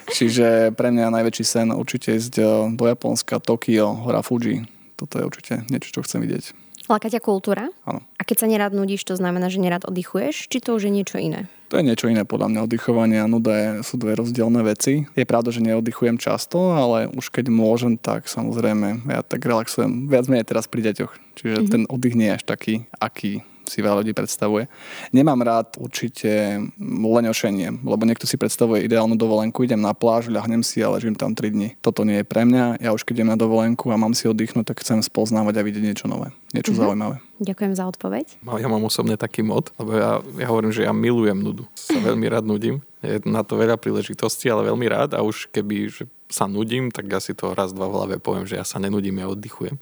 Čiže 0.09 0.73
pre 0.73 0.89
mňa 0.89 1.13
najväčší 1.13 1.45
sen 1.45 1.69
určite 1.71 2.17
ísť 2.17 2.35
eh, 2.41 2.49
do 2.73 2.85
Japonska, 2.89 3.39
Tokio, 3.39 3.93
hora 4.09 4.25
Fuji. 4.25 4.65
Toto 4.99 5.21
je 5.21 5.25
určite 5.25 5.55
niečo, 5.71 5.95
čo 5.95 6.03
chcem 6.03 6.25
vidieť. 6.25 6.67
Láka 6.89 7.13
ťa 7.13 7.21
kultúra? 7.21 7.69
Áno. 7.85 8.01
A 8.17 8.23
keď 8.25 8.37
sa 8.43 8.47
nerád 8.49 8.73
nudíš, 8.73 9.05
to 9.05 9.13
znamená, 9.15 9.53
že 9.53 9.61
nerád 9.61 9.85
oddychuješ? 9.85 10.49
Či 10.49 10.59
to 10.65 10.75
už 10.75 10.89
je 10.89 10.93
niečo 10.97 11.21
iné? 11.21 11.47
To 11.69 11.77
je 11.77 11.85
niečo 11.85 12.09
iné 12.09 12.25
podľa 12.25 12.49
mňa. 12.49 12.65
Oddychovanie 12.65 13.21
a 13.21 13.29
nuda 13.29 13.53
je, 13.53 13.69
sú 13.85 14.01
dve 14.01 14.17
rozdielne 14.17 14.65
veci. 14.65 15.05
Je 15.13 15.29
pravda, 15.29 15.53
že 15.53 15.61
neoddychujem 15.61 16.17
často, 16.17 16.73
ale 16.73 17.13
už 17.13 17.29
keď 17.29 17.53
môžem, 17.53 18.01
tak 18.01 18.25
samozrejme 18.25 19.05
ja 19.05 19.21
tak 19.21 19.45
relaxujem. 19.45 20.09
Viac 20.09 20.33
menej 20.33 20.49
teraz 20.49 20.65
pri 20.65 20.81
deťoch. 20.89 21.13
Čiže 21.37 21.57
mm-hmm. 21.61 21.73
ten 21.73 21.83
oddych 21.93 22.17
nie 22.17 22.33
je 22.33 22.37
až 22.41 22.45
taký, 22.49 22.75
aký 22.97 23.45
si 23.69 23.85
veľa 23.85 24.03
ľudí 24.03 24.13
predstavuje. 24.17 24.67
Nemám 25.13 25.41
rád 25.45 25.77
určite 25.77 26.61
leňošenie, 26.81 27.85
lebo 27.85 28.03
niekto 28.09 28.25
si 28.25 28.41
predstavuje 28.41 28.85
ideálnu 28.89 29.15
dovolenku, 29.15 29.63
idem 29.65 29.81
na 29.81 29.93
pláž, 29.93 30.33
ľahnem 30.33 30.65
si 30.65 30.81
a 30.81 30.93
ležím 30.93 31.15
tam 31.15 31.37
3 31.37 31.53
dní. 31.53 31.69
Toto 31.85 32.03
nie 32.03 32.21
je 32.21 32.27
pre 32.27 32.49
mňa. 32.49 32.81
Ja 32.81 32.91
už 32.97 33.05
keď 33.05 33.23
idem 33.23 33.31
na 33.33 33.39
dovolenku 33.39 33.93
a 33.93 34.01
mám 34.01 34.17
si 34.17 34.27
oddychnúť, 34.27 34.73
tak 34.75 34.81
chcem 34.83 35.05
spoznávať 35.05 35.61
a 35.61 35.67
vidieť 35.67 35.85
niečo 35.85 36.07
nové. 36.09 36.33
Niečo 36.57 36.73
mm-hmm. 36.73 36.83
zaujímavé. 36.83 37.17
Ďakujem 37.39 37.73
za 37.77 37.85
odpoveď. 37.87 38.27
Mal- 38.43 38.59
Ja 38.59 38.67
mám 38.67 38.83
osobne 38.83 39.15
taký 39.15 39.47
mod, 39.47 39.71
lebo 39.79 39.95
ja, 39.95 40.19
ja 40.19 40.47
hovorím, 40.51 40.75
že 40.75 40.83
ja 40.83 40.93
milujem 40.97 41.39
nudu. 41.39 41.69
Sa 41.79 42.01
veľmi 42.01 42.27
rád 42.27 42.49
nudím. 42.49 42.83
Je 42.99 43.23
na 43.23 43.47
to 43.47 43.55
veľa 43.55 43.79
príležitostí, 43.79 44.51
ale 44.51 44.67
veľmi 44.67 44.87
rád 44.91 45.15
a 45.15 45.23
už 45.23 45.47
keby 45.55 45.87
že 45.87 46.05
sa 46.29 46.45
nudím, 46.45 46.93
tak 46.93 47.09
ja 47.09 47.21
si 47.23 47.33
to 47.33 47.57
raz, 47.57 47.73
dva 47.73 47.89
v 47.89 47.95
hlave 47.97 48.15
poviem, 48.21 48.45
že 48.45 48.61
ja 48.61 48.65
sa 48.65 48.77
nenudím, 48.77 49.25
ja 49.25 49.33
oddychujem. 49.33 49.81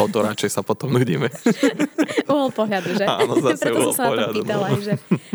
O 0.00 0.08
to 0.08 0.24
radšej 0.24 0.50
sa 0.50 0.60
potom 0.64 0.92
nudíme. 0.92 1.28
Uhol 2.32 2.50
pohľadu, 2.52 2.96
že? 2.96 3.04
Áno, 3.04 3.36
zase 3.44 3.68
Preto 3.68 3.92
som 3.92 3.92
sa 3.92 4.02
na 4.02 4.08
to 4.08 4.10
pohľadu, 4.10 4.32
no. 4.32 4.44
pýtala, 4.44 4.66
aj, 4.66 4.80
že 4.80 4.92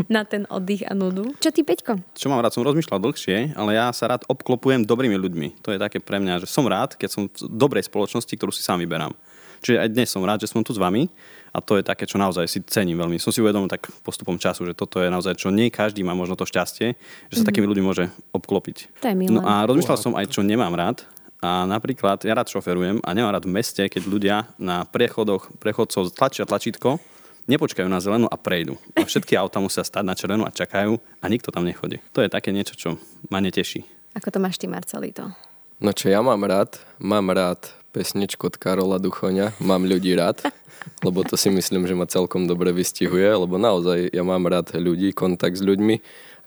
na 0.09 0.21
ten 0.25 0.43
oddych 0.49 0.83
a 0.85 0.93
nudu. 0.97 1.33
Čo 1.37 1.49
ty, 1.53 1.61
Peťko? 1.61 2.01
Čo 2.17 2.27
mám 2.33 2.41
rád, 2.41 2.57
som 2.57 2.65
rozmýšľal 2.65 2.99
dlhšie, 2.99 3.53
ale 3.53 3.77
ja 3.77 3.93
sa 3.93 4.09
rád 4.09 4.25
obklopujem 4.25 4.83
dobrými 4.83 5.15
ľuďmi. 5.15 5.61
To 5.61 5.73
je 5.73 5.79
také 5.79 6.01
pre 6.01 6.17
mňa, 6.17 6.41
že 6.41 6.47
som 6.49 6.65
rád, 6.65 6.97
keď 6.97 7.09
som 7.09 7.21
v 7.29 7.47
dobrej 7.47 7.85
spoločnosti, 7.85 8.33
ktorú 8.33 8.49
si 8.49 8.65
sám 8.65 8.81
vyberám. 8.81 9.13
Čiže 9.61 9.77
aj 9.77 9.89
dnes 9.93 10.09
som 10.09 10.25
rád, 10.25 10.41
že 10.41 10.49
som 10.49 10.65
tu 10.65 10.73
s 10.73 10.81
vami 10.81 11.05
a 11.53 11.61
to 11.61 11.77
je 11.77 11.83
také, 11.85 12.09
čo 12.09 12.17
naozaj 12.17 12.49
si 12.49 12.59
cením 12.65 12.97
veľmi. 12.97 13.21
Som 13.21 13.29
si 13.29 13.45
uvedomil 13.45 13.69
tak 13.69 13.93
postupom 14.01 14.41
času, 14.41 14.65
že 14.65 14.73
toto 14.73 14.97
je 14.97 15.11
naozaj, 15.13 15.37
čo 15.37 15.53
nie 15.53 15.69
každý 15.69 16.01
má 16.01 16.17
možno 16.17 16.33
to 16.33 16.49
šťastie, 16.49 16.97
že 17.29 17.35
sa 17.37 17.45
takými 17.45 17.69
ľuďmi 17.69 17.85
môže 17.85 18.09
obklopiť. 18.33 18.89
To 19.05 19.07
je 19.13 19.15
milé. 19.15 19.37
No 19.37 19.45
a 19.45 19.61
rozmýšľal 19.69 19.99
som 20.01 20.13
aj, 20.17 20.33
čo 20.33 20.41
nemám 20.41 20.73
rád. 20.73 21.05
A 21.41 21.65
napríklad, 21.65 22.21
ja 22.21 22.37
rád 22.37 22.53
šoferujem 22.53 23.01
a 23.01 23.09
nemám 23.17 23.33
rád 23.33 23.49
v 23.49 23.57
meste, 23.57 23.81
keď 23.89 24.03
ľudia 24.05 24.35
na 24.61 24.85
prechodoch 24.85 25.49
prechodcov 25.57 26.13
tlačia 26.13 26.45
tlačítko, 26.45 27.01
nepočkajú 27.49 27.89
na 27.89 27.97
zelenú 27.97 28.29
a 28.29 28.37
prejdú. 28.37 28.77
A 28.93 29.01
všetky 29.01 29.33
auta 29.33 29.57
musia 29.57 29.81
stať 29.81 30.05
na 30.05 30.13
červenú 30.13 30.45
a 30.45 30.53
čakajú 30.53 31.01
a 31.01 31.25
nikto 31.25 31.49
tam 31.49 31.65
nechodí. 31.65 31.97
To 32.13 32.21
je 32.21 32.29
také 32.29 32.53
niečo, 32.53 32.77
čo 32.77 32.89
ma 33.33 33.41
neteší. 33.41 33.81
Ako 34.13 34.29
to 34.29 34.37
máš 34.37 34.61
ty, 34.61 34.69
Marcelito? 34.69 35.33
No 35.81 35.89
čo 35.97 36.13
ja 36.13 36.21
mám 36.21 36.45
rád? 36.45 36.77
Mám 37.01 37.33
rád 37.33 37.73
pesničku 37.89 38.47
od 38.47 38.55
Karola 38.55 39.01
Duchoňa 39.01 39.57
Mám 39.65 39.89
ľudí 39.89 40.13
rád, 40.13 40.45
lebo 41.05 41.25
to 41.25 41.33
si 41.33 41.49
myslím, 41.49 41.89
že 41.89 41.97
ma 41.97 42.05
celkom 42.05 42.45
dobre 42.45 42.69
vystihuje, 42.69 43.25
lebo 43.25 43.57
naozaj 43.57 44.13
ja 44.13 44.21
mám 44.21 44.45
rád 44.45 44.77
ľudí, 44.77 45.09
kontakt 45.09 45.57
s 45.57 45.65
ľuďmi. 45.65 45.95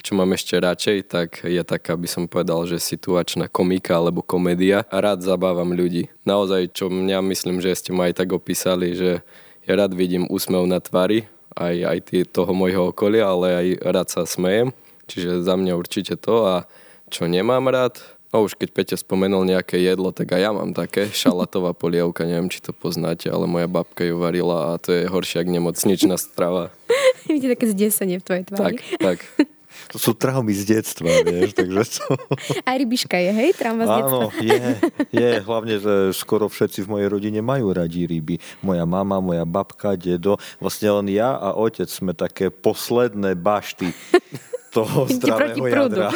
Čo 0.04 0.20
mám 0.20 0.36
ešte 0.36 0.60
radšej, 0.60 0.98
tak 1.08 1.48
je 1.48 1.64
taká, 1.64 1.96
by 1.96 2.04
som 2.04 2.28
povedal, 2.28 2.68
že 2.68 2.76
situačná 2.76 3.48
komika 3.48 3.96
alebo 3.96 4.20
komédia. 4.20 4.84
A 4.92 5.00
rád 5.00 5.24
zabávam 5.24 5.72
ľudí. 5.72 6.12
Naozaj, 6.28 6.76
čo 6.76 6.92
mňa 6.92 7.24
myslím, 7.24 7.64
že 7.64 7.72
ste 7.72 7.96
ma 7.96 8.12
aj 8.12 8.20
tak 8.20 8.36
opísali, 8.36 8.92
že 8.92 9.24
ja 9.64 9.72
rád 9.72 9.96
vidím 9.96 10.28
úsmev 10.28 10.68
na 10.68 10.76
tvári, 10.76 11.24
aj, 11.56 11.76
aj 11.88 11.98
tý, 12.04 12.28
toho 12.28 12.52
môjho 12.52 12.92
okolia, 12.92 13.32
ale 13.32 13.46
aj 13.56 13.66
rád 13.80 14.08
sa 14.12 14.28
smejem. 14.28 14.76
Čiže 15.08 15.40
za 15.40 15.56
mňa 15.56 15.72
určite 15.72 16.20
to. 16.20 16.44
A 16.52 16.68
čo 17.08 17.24
nemám 17.24 17.64
rád, 17.72 17.96
No 18.34 18.42
už 18.42 18.58
keď 18.58 18.74
Peťa 18.74 18.96
spomenul 18.98 19.46
nejaké 19.46 19.78
jedlo, 19.78 20.10
tak 20.10 20.34
aj 20.34 20.40
ja 20.42 20.50
mám 20.50 20.74
také. 20.74 21.06
Šalatová 21.14 21.70
polievka, 21.70 22.26
neviem, 22.26 22.50
či 22.50 22.58
to 22.58 22.74
poznáte, 22.74 23.30
ale 23.30 23.46
moja 23.46 23.70
babka 23.70 24.02
ju 24.02 24.18
varila 24.18 24.74
a 24.74 24.82
to 24.82 24.90
je 24.90 25.06
horšia 25.06 25.46
ako 25.46 25.54
nemocničná 25.54 26.18
strava. 26.18 26.74
Vidíte 27.30 27.54
také 27.54 27.66
zdesenie 27.70 28.18
v 28.18 28.24
tvojej 28.26 28.44
tvári. 28.50 28.58
Tak, 28.58 28.76
tak. 28.98 29.18
To 29.92 29.98
sú 30.00 30.14
traumy 30.14 30.54
z 30.54 30.78
detstva, 30.78 31.22
vieš, 31.22 31.54
takže 31.54 31.80
to... 32.00 32.04
Aj 32.68 32.76
rybiška 32.78 33.16
je, 33.18 33.30
hej? 33.30 33.50
Trauma 33.54 33.84
z 33.86 33.90
detstva. 33.90 34.08
Áno, 34.08 34.20
je, 34.40 34.62
je. 35.22 35.30
Hlavne, 35.44 35.74
že 35.78 35.94
skoro 36.16 36.46
všetci 36.50 36.86
v 36.86 36.90
mojej 36.90 37.08
rodine 37.10 37.40
majú 37.44 37.74
radi 37.74 38.06
ryby. 38.08 38.40
Moja 38.62 38.86
mama, 38.86 39.18
moja 39.18 39.46
babka, 39.46 39.98
dedo. 39.98 40.38
Vlastne 40.58 40.90
len 41.02 41.12
ja 41.12 41.36
a 41.36 41.54
otec 41.54 41.86
sme 41.86 42.16
také 42.16 42.48
posledné 42.48 43.36
bašty 43.38 43.90
toho 44.74 45.06
Idete 45.06 45.14
zdravého 45.22 45.64
jadra. 45.70 46.08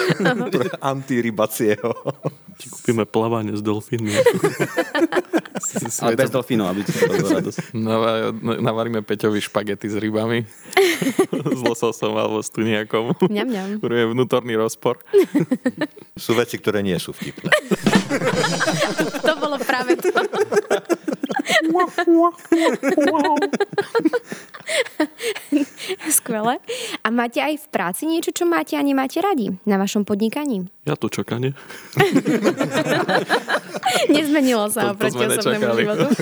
Antirybacieho. 0.90 1.94
Ti 2.58 2.66
kúpime 2.74 3.06
plávanie 3.06 3.54
s 3.54 3.62
delfínmi. 3.62 4.10
Ale 6.02 6.18
bez 6.18 6.30
delfínov, 6.30 6.74
aby 6.74 6.82
to 6.82 6.90
radosť. 7.38 7.58
Nava- 7.78 8.34
Navaríme 8.58 9.06
Peťovi 9.06 9.38
špagety 9.38 9.86
s 9.86 9.94
rybami. 9.94 10.42
s 11.30 11.60
lososom 11.62 12.18
alebo 12.18 12.42
s 12.42 12.50
tuniakom. 12.50 13.14
Ňam, 13.30 13.46
ňam. 13.46 13.68
Ktorý 13.78 13.94
je 13.94 14.06
vnútorný 14.10 14.58
rozpor. 14.58 14.98
Sú 16.18 16.34
veci, 16.34 16.58
ktoré 16.58 16.82
nie 16.82 16.98
sú 16.98 17.14
vtipné. 17.14 17.50
To 19.22 19.32
bolo 19.38 19.54
práve 19.62 19.94
to. 19.94 20.10
Skvelé. 26.10 26.58
A 27.00 27.08
máte 27.08 27.40
aj 27.40 27.56
v 27.58 27.66
práci 27.68 28.04
niečo, 28.04 28.30
čo 28.30 28.44
máte 28.44 28.76
a 28.76 28.82
nemáte 28.82 29.18
radi 29.18 29.56
na 29.64 29.76
vašom 29.76 30.04
podnikaní? 30.04 30.68
Ja 30.84 30.94
to 30.94 31.08
čakanie. 31.08 31.52
Nezmenilo 34.08 34.68
sa 34.68 34.92
To- 34.92 34.96
to 34.96 35.08
oproti 35.08 35.16
sme 35.16 35.26
osobnému 35.32 35.62
nečakali. 35.64 35.80
životu. 35.80 36.06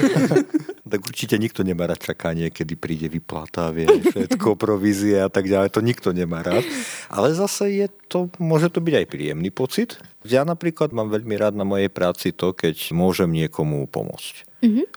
Tak 0.86 1.02
určite 1.02 1.34
nikto 1.34 1.66
nemá 1.66 1.90
rád 1.90 1.98
čakanie, 1.98 2.46
kedy 2.46 2.78
príde 2.78 3.10
vyplata, 3.10 3.74
vie, 3.74 3.90
všetko, 4.06 4.54
provízie 4.54 5.18
a 5.18 5.26
tak 5.26 5.50
ďalej. 5.50 5.74
To 5.74 5.82
nikto 5.82 6.14
nemá 6.14 6.46
rád. 6.46 6.62
Ale 7.10 7.34
zase 7.34 7.74
je 7.74 7.86
to, 8.06 8.30
môže 8.38 8.70
to 8.70 8.78
byť 8.78 8.94
aj 9.02 9.06
príjemný 9.10 9.50
pocit. 9.50 9.98
Ja 10.22 10.46
napríklad 10.46 10.94
mám 10.94 11.10
veľmi 11.10 11.34
rád 11.34 11.58
na 11.58 11.66
mojej 11.66 11.90
práci 11.90 12.30
to, 12.30 12.54
keď 12.54 12.94
môžem 12.94 13.26
niekomu 13.26 13.90
pomôcť. 13.90 14.45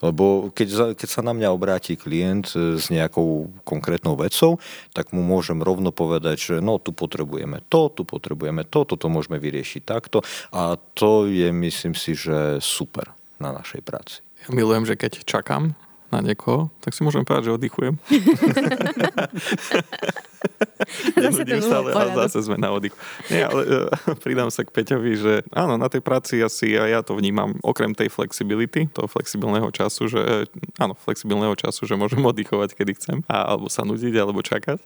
Lebo 0.00 0.48
keď, 0.56 0.68
za- 0.68 0.92
keď 0.96 1.08
sa 1.08 1.20
na 1.20 1.36
mňa 1.36 1.48
obráti 1.52 1.94
klient 1.94 2.56
e, 2.56 2.80
s 2.80 2.88
nejakou 2.88 3.52
konkrétnou 3.62 4.16
vecou, 4.16 4.56
tak 4.96 5.12
mu 5.12 5.20
môžem 5.20 5.60
rovno 5.60 5.92
povedať, 5.92 6.36
že 6.40 6.54
no 6.64 6.80
tu 6.80 6.96
potrebujeme 6.96 7.60
to, 7.68 7.92
tu 7.92 8.02
potrebujeme 8.08 8.64
to, 8.64 8.88
toto 8.88 9.06
môžeme 9.12 9.36
vyriešiť 9.36 9.82
takto 9.84 10.24
a 10.50 10.80
to 10.96 11.28
je 11.28 11.52
myslím 11.52 11.92
si, 11.92 12.16
že 12.16 12.58
super 12.64 13.12
na 13.36 13.52
našej 13.52 13.84
práci. 13.84 14.24
Ja 14.48 14.56
milujem, 14.56 14.88
že 14.88 14.96
keď 14.96 15.28
čakám 15.28 15.76
na 16.10 16.20
niekoho, 16.22 16.68
tak 16.82 16.94
si 16.94 17.06
môžem 17.06 17.22
povedať, 17.24 17.50
že 17.50 17.56
oddychujem. 17.56 17.94
Zase 21.20 21.44
Nenudím 21.44 21.60
stále 21.60 21.92
a 21.92 22.02
zase 22.24 22.40
sme 22.48 22.56
na 22.56 22.72
oddychu. 22.72 22.96
Nie, 23.28 23.44
ale 23.44 23.62
uh, 23.68 24.16
pridám 24.24 24.48
sa 24.48 24.64
k 24.64 24.72
Peťovi, 24.72 25.12
že 25.12 25.32
áno, 25.52 25.76
na 25.76 25.92
tej 25.92 26.00
práci 26.00 26.40
asi 26.40 26.72
ja, 26.72 26.88
ja 26.88 27.00
to 27.04 27.12
vnímam, 27.14 27.60
okrem 27.60 27.92
tej 27.92 28.08
flexibility, 28.08 28.88
toho 28.88 29.04
flexibilného 29.04 29.68
času, 29.68 30.08
že 30.08 30.20
eh, 30.20 30.80
áno, 30.80 30.96
flexibilného 30.96 31.52
času, 31.54 31.84
že 31.84 32.00
môžem 32.00 32.24
oddychovať, 32.30 32.72
kedy 32.72 32.92
chcem, 32.96 33.18
a, 33.28 33.52
alebo 33.52 33.68
sa 33.68 33.84
nudiť, 33.84 34.14
alebo 34.16 34.40
čakať 34.40 34.80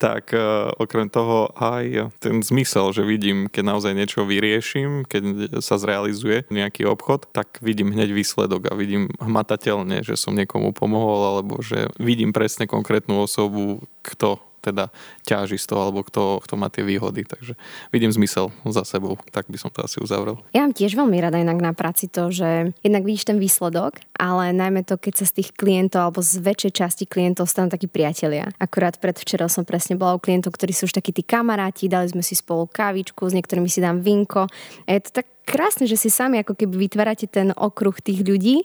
tak 0.00 0.32
uh, 0.32 0.72
okrem 0.80 1.12
toho 1.12 1.52
aj 1.60 2.16
ten 2.24 2.40
zmysel, 2.40 2.96
že 2.96 3.04
vidím, 3.04 3.52
keď 3.52 3.62
naozaj 3.68 3.92
niečo 3.92 4.24
vyrieším, 4.24 5.04
keď 5.04 5.52
sa 5.60 5.76
zrealizuje 5.76 6.48
nejaký 6.48 6.88
obchod, 6.88 7.28
tak 7.36 7.60
vidím 7.60 7.92
hneď 7.92 8.16
výsledok 8.16 8.72
a 8.72 8.78
vidím 8.80 9.12
hmatateľne, 9.20 10.00
že 10.00 10.16
som 10.16 10.32
niekomu 10.32 10.72
pomohol, 10.72 11.20
alebo 11.36 11.60
že 11.60 11.92
vidím 12.00 12.32
presne 12.32 12.64
konkrétnu 12.64 13.20
osobu, 13.20 13.84
kto 14.00 14.40
teda 14.60 14.92
ťaží 15.24 15.56
z 15.56 15.66
toho, 15.66 15.88
alebo 15.88 16.04
kto, 16.04 16.44
kto 16.44 16.54
má 16.54 16.68
tie 16.68 16.84
výhody. 16.84 17.24
Takže 17.24 17.56
vidím 17.90 18.12
zmysel 18.12 18.52
za 18.68 18.84
sebou. 18.84 19.16
Tak 19.32 19.48
by 19.48 19.56
som 19.56 19.72
to 19.72 19.80
asi 19.82 19.98
uzavrel. 19.98 20.38
Ja 20.52 20.62
mám 20.62 20.76
tiež 20.76 20.94
veľmi 20.94 21.16
rada 21.18 21.40
inak 21.40 21.58
na 21.58 21.72
práci 21.72 22.06
to, 22.06 22.28
že 22.28 22.76
jednak 22.84 23.02
vidíš 23.02 23.32
ten 23.32 23.40
výsledok, 23.40 23.98
ale 24.20 24.52
najmä 24.52 24.84
to, 24.84 25.00
keď 25.00 25.24
sa 25.24 25.26
z 25.26 25.42
tých 25.42 25.50
klientov 25.56 26.12
alebo 26.12 26.20
z 26.20 26.38
väčšej 26.38 26.72
časti 26.76 27.04
klientov 27.08 27.48
stanú 27.48 27.72
takí 27.72 27.88
priatelia. 27.88 28.52
Akurát 28.60 29.00
predvčera 29.00 29.48
som 29.48 29.64
presne 29.64 29.96
bola 29.96 30.16
u 30.16 30.20
klientov, 30.20 30.54
ktorí 30.54 30.76
sú 30.76 30.86
už 30.86 30.94
takí 30.94 31.10
tí 31.10 31.24
kamaráti, 31.24 31.88
dali 31.88 32.12
sme 32.12 32.20
si 32.20 32.36
spolu 32.36 32.68
kávičku, 32.68 33.24
s 33.24 33.36
niektorými 33.36 33.66
si 33.66 33.80
dám 33.80 34.04
vinko. 34.04 34.44
A 34.84 34.88
je 34.92 35.00
to 35.08 35.22
tak 35.22 35.26
krásne, 35.50 35.90
že 35.90 35.98
si 35.98 36.12
sami 36.12 36.38
ako 36.38 36.54
keby 36.54 36.86
vytvárate 36.86 37.26
ten 37.26 37.50
okruh 37.50 37.98
tých 37.98 38.22
ľudí 38.22 38.62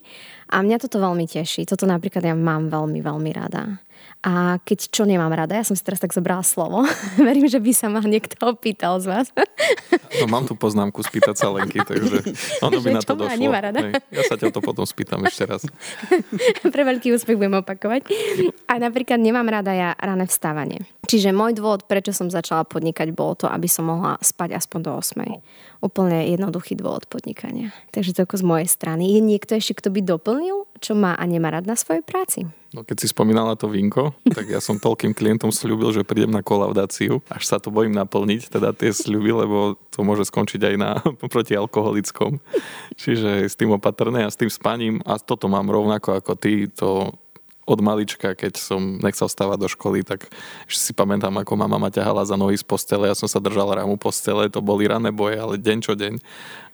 a 0.53 0.62
mňa 0.62 0.86
toto 0.86 1.01
veľmi 1.01 1.25
teší. 1.25 1.65
Toto 1.65 1.89
napríklad 1.89 2.21
ja 2.21 2.36
mám 2.38 2.69
veľmi, 2.69 3.01
veľmi 3.01 3.31
rada. 3.34 3.81
A 4.26 4.58
keď 4.65 4.89
čo 4.89 5.06
nemám 5.06 5.30
rada, 5.30 5.54
ja 5.54 5.62
som 5.62 5.78
si 5.78 5.86
teraz 5.86 6.02
tak 6.02 6.10
zobrala 6.10 6.41
slovo. 6.41 6.82
Verím, 7.22 7.46
že 7.46 7.62
by 7.62 7.72
sa 7.78 7.94
ma 7.94 8.02
niekto 8.02 8.34
opýtal 8.41 8.98
z 8.98 9.06
vás. 9.06 9.28
No, 10.18 10.26
mám 10.26 10.50
tu 10.50 10.58
poznámku 10.58 10.98
spýtať 11.06 11.38
sa 11.38 11.54
Lenky, 11.54 11.78
takže 11.86 12.34
ono 12.65 12.82
by 12.82 12.89
Že 12.89 12.96
na 12.98 13.02
to 13.06 13.13
došlo. 13.13 13.38
nemá 13.38 13.60
rada? 13.62 13.86
Hej, 13.86 14.02
ja 14.10 14.22
sa 14.26 14.34
ťa 14.34 14.50
to 14.50 14.65
potom 14.65 14.82
spýtam 14.82 15.22
ešte 15.30 15.46
raz. 15.46 15.62
Pre 16.74 16.84
veľký 16.89 17.13
úspech 17.13 17.38
budem 17.38 17.62
opakovať. 17.62 18.10
A 18.65 18.82
napríklad 18.82 19.22
nemám 19.22 19.46
rada 19.46 19.70
ja 19.78 19.94
rané 19.94 20.26
vstávanie. 20.26 20.89
Čiže 21.06 21.30
môj 21.30 21.54
dôvod, 21.54 21.86
prečo 21.86 22.10
som 22.10 22.34
začala 22.34 22.65
podnikať, 22.65 23.13
bolo 23.13 23.38
to, 23.38 23.46
aby 23.46 23.70
som 23.70 23.86
mohla 23.86 24.18
spať 24.26 24.58
aspoň 24.58 24.80
do 24.82 24.91
8. 24.98 25.86
Úplne 25.86 26.34
jednoduchý 26.34 26.74
dôvod 26.74 27.06
podnikania. 27.06 27.70
Takže 27.94 28.18
to 28.18 28.26
ako 28.26 28.41
z 28.41 28.44
mojej 28.44 28.68
strany. 28.70 29.13
Je 29.13 29.22
niekto 29.22 29.54
ešte, 29.54 29.78
kto 29.78 29.94
by 29.94 30.02
doplnil, 30.02 30.64
čo 30.86 30.93
má 30.93 31.17
a 31.17 31.24
nemá 31.26 31.50
rád 31.50 31.65
na 31.65 31.74
svojej 31.74 32.06
práci? 32.06 32.45
No 32.69 32.86
keď 32.86 33.02
si 33.02 33.08
spomínala 33.10 33.58
to 33.58 33.65
vinko, 33.65 34.13
tak 34.30 34.45
ja 34.45 34.62
som 34.62 34.78
toľkým 34.78 35.17
klientom 35.17 35.50
slúbil, 35.50 35.89
že 35.89 36.06
prídem 36.06 36.30
na 36.30 36.45
kolaudáciu, 36.45 37.26
až 37.26 37.43
sa 37.50 37.58
to 37.58 37.74
bojím 37.74 37.98
naplniť, 37.98 38.54
teda 38.54 38.69
tie 38.78 38.93
sľuby, 38.93 39.34
lebo 39.34 39.82
to 39.89 40.06
môže 40.06 40.30
skončiť 40.30 40.62
aj 40.62 40.76
na 40.78 41.02
protialkoholickom. 41.34 42.38
Čiže 42.93 43.50
s 43.50 43.58
tým 43.58 43.74
opatrné 43.74 44.28
a 44.28 44.30
s 44.30 44.38
tým 44.38 44.52
spaním 44.54 45.02
a 45.10 45.17
toto 45.17 45.50
mám 45.50 45.65
rovnako 45.74 46.21
ako 46.21 46.38
ty, 46.38 46.69
to 46.69 47.17
od 47.65 47.80
malička, 47.82 48.38
keď 48.38 48.62
som 48.62 49.02
nechcel 49.02 49.26
stávať 49.26 49.58
do 49.65 49.69
školy, 49.69 50.06
tak 50.06 50.30
si 50.69 50.93
pamätám, 50.93 51.34
ako 51.34 51.58
mama 51.58 51.82
ma 51.82 51.89
ťahala 51.89 52.21
za 52.21 52.38
nohy 52.38 52.54
z 52.54 52.62
postele, 52.62 53.10
ja 53.10 53.17
som 53.17 53.26
sa 53.26 53.41
držal 53.41 53.74
rámu 53.74 53.98
postele, 53.98 54.54
to 54.54 54.62
boli 54.62 54.86
rané 54.86 55.10
boje, 55.10 55.41
ale 55.41 55.58
deň 55.58 55.78
čo 55.82 55.98
deň. 55.98 56.21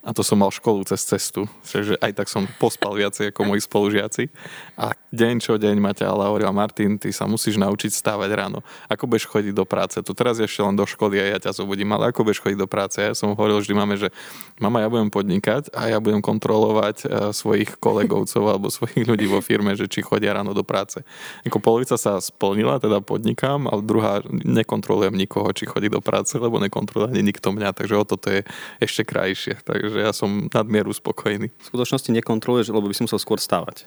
A 0.02 0.18
to 0.18 0.26
som 0.26 0.42
mal 0.42 0.50
školu 0.50 0.82
cez 0.82 1.06
cestu, 1.06 1.46
takže 1.62 1.94
aj 2.02 2.12
tak 2.18 2.26
som 2.26 2.50
pospal 2.58 2.98
viacej 2.98 3.30
ako 3.30 3.46
moji 3.46 3.62
spolužiaci. 3.62 4.34
A 4.74 4.98
deň 5.14 5.38
čo 5.38 5.62
deň 5.62 5.78
ma 5.78 5.94
ťahala 5.94 6.26
a 6.26 6.30
hovorila, 6.34 6.50
Martin, 6.50 6.98
ty 6.98 7.14
sa 7.14 7.30
musíš 7.30 7.62
naučiť 7.62 7.94
stávať 7.94 8.34
ráno. 8.34 8.66
Ako 8.90 9.06
budeš 9.06 9.30
chodiť 9.30 9.54
do 9.54 9.62
práce? 9.62 10.02
Tu 10.02 10.12
teraz 10.18 10.42
ešte 10.42 10.66
len 10.66 10.74
do 10.74 10.90
školy 10.90 11.22
a 11.22 11.38
ja 11.38 11.38
ťa 11.38 11.62
zobudím, 11.62 11.94
ale 11.94 12.10
ako 12.10 12.26
budeš 12.26 12.42
chodiť 12.42 12.58
do 12.58 12.66
práce? 12.66 12.98
Ja 12.98 13.14
som 13.14 13.38
hovoril 13.38 13.62
vždy 13.62 13.74
máme, 13.78 13.94
že 13.94 14.10
mama, 14.58 14.82
ja 14.82 14.90
budem 14.90 15.14
podnikať 15.14 15.70
a 15.70 15.94
ja 15.94 16.02
budem 16.02 16.26
kontrolovať 16.26 16.98
eh, 17.06 17.10
svojich 17.30 17.78
kolegovcov 17.78 18.42
alebo 18.42 18.74
svojich 18.74 19.06
ľudí 19.06 19.30
vo 19.30 19.38
firme, 19.38 19.78
že 19.78 19.86
či 19.86 20.02
chodia 20.02 20.34
ráno 20.34 20.58
do 20.58 20.66
práce. 20.66 21.06
Ako 21.46 21.62
polovica 21.62 21.94
sa 21.94 22.18
splnila, 22.18 22.82
teda 22.82 23.06
podnikám, 23.06 23.70
ale 23.70 23.86
druhá 23.86 24.26
nekontrolujem 24.32 25.14
nikoho, 25.14 25.46
či 25.54 25.70
chodí 25.70 25.94
do 25.94 26.02
práce, 26.02 26.42
lebo 26.42 26.58
nekontroluje 26.58 27.14
ani 27.14 27.22
nikto 27.22 27.54
mňa, 27.54 27.78
takže 27.78 27.94
o 28.02 28.04
toto 28.08 28.34
je 28.34 28.42
ešte 28.82 29.06
krajšie. 29.06 29.62
Takže 29.62 29.91
ja 29.98 30.16
som 30.16 30.48
nadmieru 30.48 30.94
spokojný. 30.96 31.52
V 31.52 31.66
skutočnosti 31.68 32.10
nekontroluješ, 32.16 32.72
lebo 32.72 32.88
by 32.88 32.96
si 32.96 33.04
musel 33.04 33.20
skôr 33.20 33.42
stávať. 33.42 33.84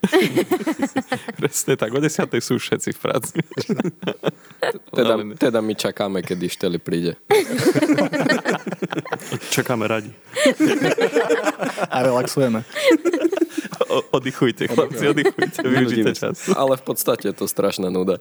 Presne 1.40 1.74
tak, 1.80 1.94
o 1.94 2.00
10. 2.00 2.28
sú 2.40 2.60
všetci 2.60 2.90
v 2.94 2.98
práci. 2.98 3.38
Teda, 4.96 5.20
teda 5.36 5.60
my 5.60 5.76
čakáme, 5.76 6.24
kedy 6.24 6.48
Šteli 6.48 6.80
príde. 6.80 7.20
Čakáme 9.54 9.84
radi. 9.84 10.08
A 11.92 12.00
relaxujeme. 12.00 12.64
O- 13.92 14.08
oddychujte, 14.16 14.72
chlapci, 14.72 15.04
oddychujte, 15.12 15.60
využite 15.68 16.16
čas. 16.16 16.48
Ale 16.48 16.80
v 16.80 16.84
podstate 16.88 17.28
je 17.28 17.36
to 17.36 17.44
strašná 17.44 17.92
nuda. 17.92 18.16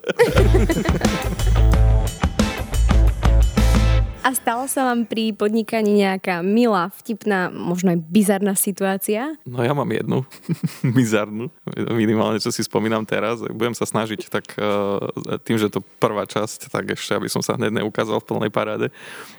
A 4.23 4.31
stala 4.31 4.71
sa 4.71 4.87
vám 4.87 5.03
pri 5.03 5.35
podnikaní 5.35 5.99
nejaká 5.99 6.39
milá, 6.39 6.87
vtipná, 6.95 7.51
možno 7.51 7.91
aj 7.91 7.99
bizarná 8.07 8.55
situácia? 8.55 9.35
No 9.43 9.59
ja 9.59 9.75
mám 9.75 9.91
jednu, 9.91 10.23
bizarnú, 10.97 11.51
minimálne 11.91 12.39
čo 12.39 12.47
si 12.47 12.63
spomínam 12.63 13.03
teraz. 13.03 13.43
Budem 13.43 13.75
sa 13.75 13.83
snažiť 13.83 14.31
tak 14.31 14.55
eh, 14.55 15.43
tým, 15.43 15.59
že 15.59 15.67
to 15.67 15.83
prvá 15.99 16.23
časť, 16.23 16.71
tak 16.71 16.95
ešte, 16.95 17.19
aby 17.19 17.27
som 17.27 17.43
sa 17.43 17.59
hneď 17.59 17.83
neukázal 17.83 18.23
v 18.23 18.27
plnej 18.31 18.51
paráde, 18.55 18.87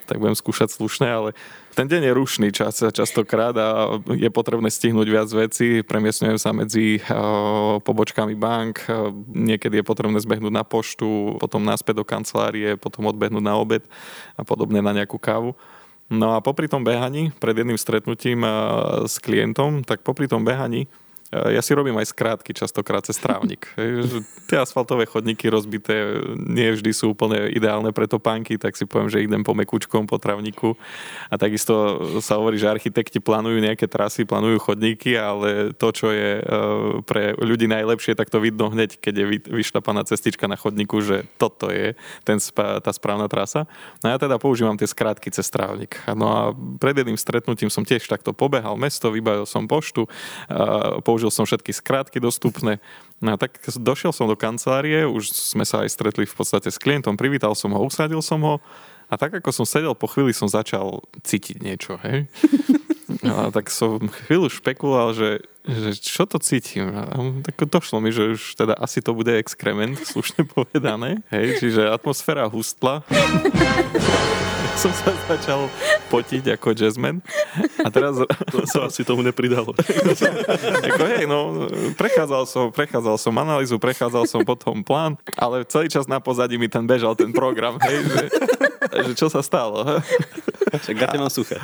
tak 0.04 0.20
budem 0.20 0.36
skúšať 0.36 0.76
slušne, 0.76 1.08
ale 1.08 1.30
ten 1.74 1.90
deň 1.90 2.06
je 2.06 2.12
rušný 2.14 2.48
čas 2.54 2.78
častokrát 2.78 3.56
a 3.58 3.98
je 4.14 4.30
potrebné 4.30 4.70
stihnúť 4.70 5.08
viac 5.10 5.28
vecí. 5.32 5.82
Premiesňujem 5.82 6.38
sa 6.38 6.54
medzi 6.54 7.02
uh, 7.02 7.82
pobočkami 7.82 8.38
bank, 8.38 8.86
uh, 8.86 9.10
niekedy 9.32 9.82
je 9.82 9.84
potrebné 9.84 10.20
zbehnúť 10.22 10.54
na 10.54 10.62
poštu, 10.62 11.40
potom 11.42 11.66
naspäť 11.66 12.00
do 12.00 12.04
kancelárie, 12.06 12.78
potom 12.78 13.10
odbehnúť 13.10 13.44
na 13.44 13.58
obed 13.58 13.82
a 14.38 14.46
podobne 14.46 14.78
na 14.78 14.94
nejakú 14.94 15.18
kávu. 15.18 15.58
No 16.12 16.36
a 16.36 16.44
popri 16.44 16.68
tom 16.68 16.84
behaní, 16.84 17.32
pred 17.40 17.56
jedným 17.56 17.80
stretnutím 17.80 18.44
uh, 18.44 19.08
s 19.08 19.18
klientom, 19.18 19.82
tak 19.82 20.06
popri 20.06 20.30
tom 20.30 20.44
behaní 20.46 20.86
ja 21.50 21.62
si 21.64 21.74
robím 21.74 21.96
aj 21.98 22.10
skrátky 22.14 22.54
častokrát 22.54 23.02
cez 23.02 23.18
trávnik. 23.18 23.66
Tie 24.48 24.58
asfaltové 24.60 25.08
chodníky 25.08 25.48
rozbité 25.48 26.20
nie 26.36 26.70
vždy 26.74 26.90
sú 26.92 27.16
úplne 27.16 27.50
ideálne 27.50 27.90
pre 27.90 28.06
topánky, 28.06 28.60
tak 28.60 28.76
si 28.76 28.84
poviem, 28.84 29.08
že 29.10 29.24
idem 29.24 29.42
po 29.42 29.56
mekučkom, 29.56 30.06
po 30.06 30.20
trávniku. 30.20 30.76
A 31.32 31.34
takisto 31.40 32.00
sa 32.20 32.36
hovorí, 32.36 32.60
že 32.60 32.70
architekti 32.70 33.18
plánujú 33.18 33.58
nejaké 33.60 33.88
trasy, 33.88 34.28
plánujú 34.28 34.60
chodníky, 34.60 35.16
ale 35.16 35.72
to, 35.74 35.88
čo 35.90 36.12
je 36.12 36.40
e, 36.40 36.42
pre 37.04 37.34
ľudí 37.40 37.66
najlepšie, 37.66 38.14
tak 38.14 38.28
to 38.28 38.40
vidno 38.40 38.70
hneď, 38.70 39.00
keď 39.00 39.14
je 39.14 39.26
vyštapaná 39.48 40.04
cestička 40.04 40.44
na 40.46 40.58
chodníku, 40.60 41.00
že 41.00 41.24
toto 41.40 41.72
je 41.72 41.96
ten, 42.22 42.38
tá 42.56 42.90
správna 42.92 43.26
trasa. 43.26 43.66
No 44.04 44.12
ja 44.12 44.18
teda 44.20 44.36
používam 44.36 44.76
tie 44.76 44.88
skrátky 44.88 45.32
cez 45.32 45.48
trávnik. 45.48 45.96
No 46.12 46.26
a 46.30 46.42
pred 46.78 46.96
jedným 46.96 47.16
stretnutím 47.18 47.72
som 47.72 47.82
tiež 47.82 48.04
takto 48.06 48.36
pobehal 48.36 48.76
mesto, 48.76 49.08
vybavil 49.08 49.48
som 49.48 49.64
poštu, 49.64 50.06
použil 51.02 51.23
použil 51.24 51.32
som 51.32 51.48
všetky 51.48 51.72
skrátky 51.72 52.20
dostupné. 52.20 52.84
No 53.24 53.32
a 53.32 53.36
tak 53.40 53.56
došiel 53.80 54.12
som 54.12 54.28
do 54.28 54.36
kancelárie, 54.36 55.08
už 55.08 55.32
sme 55.32 55.64
sa 55.64 55.80
aj 55.80 55.96
stretli 55.96 56.28
v 56.28 56.36
podstate 56.36 56.68
s 56.68 56.76
klientom, 56.76 57.16
privítal 57.16 57.56
som 57.56 57.72
ho, 57.72 57.80
usadil 57.80 58.20
som 58.20 58.44
ho 58.44 58.60
a 59.08 59.16
tak 59.16 59.40
ako 59.40 59.48
som 59.48 59.64
sedel, 59.64 59.96
po 59.96 60.04
chvíli 60.04 60.36
som 60.36 60.44
začal 60.44 61.00
cítiť 61.24 61.64
niečo, 61.64 61.96
hej. 62.04 62.28
No 63.24 63.48
a 63.48 63.48
tak 63.48 63.72
som 63.72 64.04
chvíľu 64.28 64.52
špekuloval, 64.52 65.16
že, 65.16 65.40
že 65.64 65.96
čo 65.96 66.28
to 66.28 66.36
cítim. 66.36 66.92
Tak 67.40 67.56
došlo 67.68 68.04
mi, 68.04 68.12
že 68.12 68.36
už 68.36 68.60
teda 68.60 68.76
asi 68.76 69.00
to 69.00 69.16
bude 69.16 69.32
exkrement, 69.32 69.96
slušne 70.04 70.44
povedané. 70.44 71.24
Hej, 71.32 71.64
čiže 71.64 71.88
atmosféra 71.88 72.44
hustla. 72.52 73.00
som 74.74 74.90
sa 74.90 75.14
začal 75.30 75.70
potiť 76.10 76.58
ako 76.58 76.74
jazzman. 76.74 77.22
A 77.80 77.88
teraz... 77.88 78.18
To 78.50 78.66
sa 78.66 78.90
asi 78.90 79.06
tomu 79.06 79.22
nepridalo. 79.22 79.72
ako 80.90 81.02
hej, 81.14 81.24
no, 81.30 81.70
prechádzal 81.94 82.44
som, 82.44 82.64
prechádzal 82.74 83.16
som 83.16 83.32
analýzu, 83.38 83.78
prechádzal 83.78 84.26
som 84.26 84.42
potom 84.42 84.82
plán, 84.82 85.16
ale 85.38 85.62
celý 85.64 85.88
čas 85.88 86.10
na 86.10 86.18
pozadí 86.18 86.58
mi 86.58 86.66
ten 86.66 86.84
bežal 86.84 87.14
ten 87.14 87.30
program, 87.30 87.78
hej, 87.86 88.02
že, 88.04 88.24
že 89.08 89.12
čo 89.14 89.30
sa 89.30 89.40
stalo. 89.40 89.86
Však 90.78 90.96
gaty 90.98 91.16
mám 91.18 91.30
suché. 91.30 91.56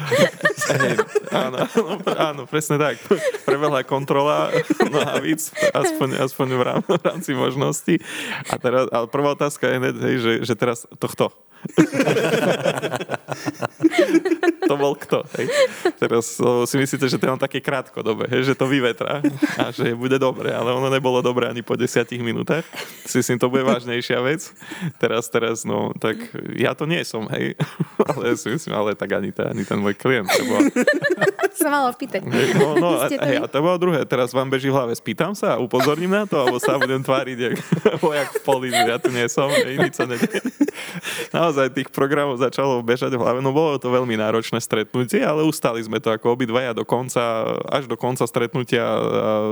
Hej, 0.70 1.02
áno, 1.34 1.56
áno, 1.66 1.94
áno, 2.14 2.42
presne 2.46 2.78
tak. 2.78 2.98
Prebehla 3.42 3.82
kontrola, 3.82 4.54
víc, 5.18 5.50
aspoň, 5.74 6.22
aspoň 6.22 6.48
v, 6.54 6.62
rám, 6.62 6.80
v 6.86 7.02
rámci 7.02 7.32
možností. 7.34 7.98
A 8.50 8.54
teraz, 8.60 8.86
ale 8.94 9.06
prvá 9.10 9.34
otázka 9.34 9.66
je, 9.66 9.76
hej, 9.80 10.16
že, 10.22 10.32
že 10.46 10.54
teraz 10.54 10.86
to 10.98 11.06
kto? 11.10 11.26
To 14.70 14.78
bol 14.78 14.94
kto? 14.94 15.26
Hej? 15.34 15.50
Teraz 15.98 16.38
si 16.38 16.76
myslíte, 16.78 17.10
že 17.10 17.18
to 17.18 17.26
je 17.26 17.32
len 17.34 17.42
také 17.42 17.58
krátkodobé, 17.58 18.30
hej? 18.30 18.46
že 18.46 18.54
to 18.54 18.70
vyvetra 18.70 19.18
a 19.58 19.74
že 19.74 19.98
bude 19.98 20.14
dobre, 20.22 20.54
ale 20.54 20.70
ono 20.70 20.86
nebolo 20.86 21.18
dobre 21.18 21.50
ani 21.50 21.66
po 21.66 21.74
desiatich 21.74 22.22
minútach. 22.22 22.62
Si 23.02 23.18
myslím, 23.18 23.42
to 23.42 23.50
bude 23.50 23.66
vážnejšia 23.66 24.22
vec. 24.22 24.54
Teraz, 25.02 25.26
teraz, 25.26 25.66
no, 25.66 25.90
tak 25.98 26.22
ja 26.54 26.78
to 26.78 26.86
nie 26.86 27.02
som, 27.02 27.26
hej. 27.34 27.58
Ale 28.10 28.34
si 28.38 28.50
myslím, 28.50 28.74
ale 28.74 28.98
tak 28.98 29.12
ani, 29.12 29.30
ten, 29.30 29.54
ani 29.54 29.62
ten 29.62 29.78
môj 29.78 29.94
klient. 29.94 30.26
To 30.26 30.42
bolo... 30.42 30.66
sa 31.60 31.68
malo 31.68 31.92
pýtať. 31.92 32.24
No, 32.56 32.74
no 32.80 32.88
a, 32.96 33.06
hej, 33.06 33.36
a 33.38 33.46
to 33.46 33.60
bolo 33.60 33.76
druhé. 33.76 34.00
Teraz 34.08 34.32
vám 34.32 34.48
beží 34.48 34.72
v 34.72 34.74
hlave. 34.74 34.96
Spýtam 34.96 35.36
sa 35.36 35.56
a 35.56 35.62
upozorním 35.62 36.10
na 36.10 36.24
to, 36.24 36.40
alebo 36.40 36.56
sa 36.56 36.80
budem 36.80 37.04
tváriť, 37.04 37.38
jak 37.38 37.54
vojak 38.04 38.28
v 38.32 38.40
poli, 38.40 38.68
ja 38.72 38.96
tu 38.96 39.12
nie 39.12 39.26
som, 39.28 39.52
hej, 39.52 39.76
nič 39.76 39.94
sa 39.94 40.08
nedie. 40.08 40.40
Naozaj 41.36 41.76
tých 41.76 41.88
programov 41.92 42.40
začalo 42.40 42.80
bežať 42.80 43.14
v 43.14 43.20
hlave. 43.20 43.38
No 43.44 43.52
bolo 43.52 43.76
to 43.76 43.92
veľmi 43.92 44.16
náročné 44.16 44.59
stretnutie, 44.60 45.24
ale 45.24 45.42
ustali 45.42 45.80
sme 45.82 45.98
to 45.98 46.12
ako 46.12 46.36
obidvaja 46.36 46.76
do 46.76 46.84
konca, 46.84 47.56
až 47.66 47.88
do 47.88 47.96
konca 47.96 48.24
stretnutia 48.28 48.84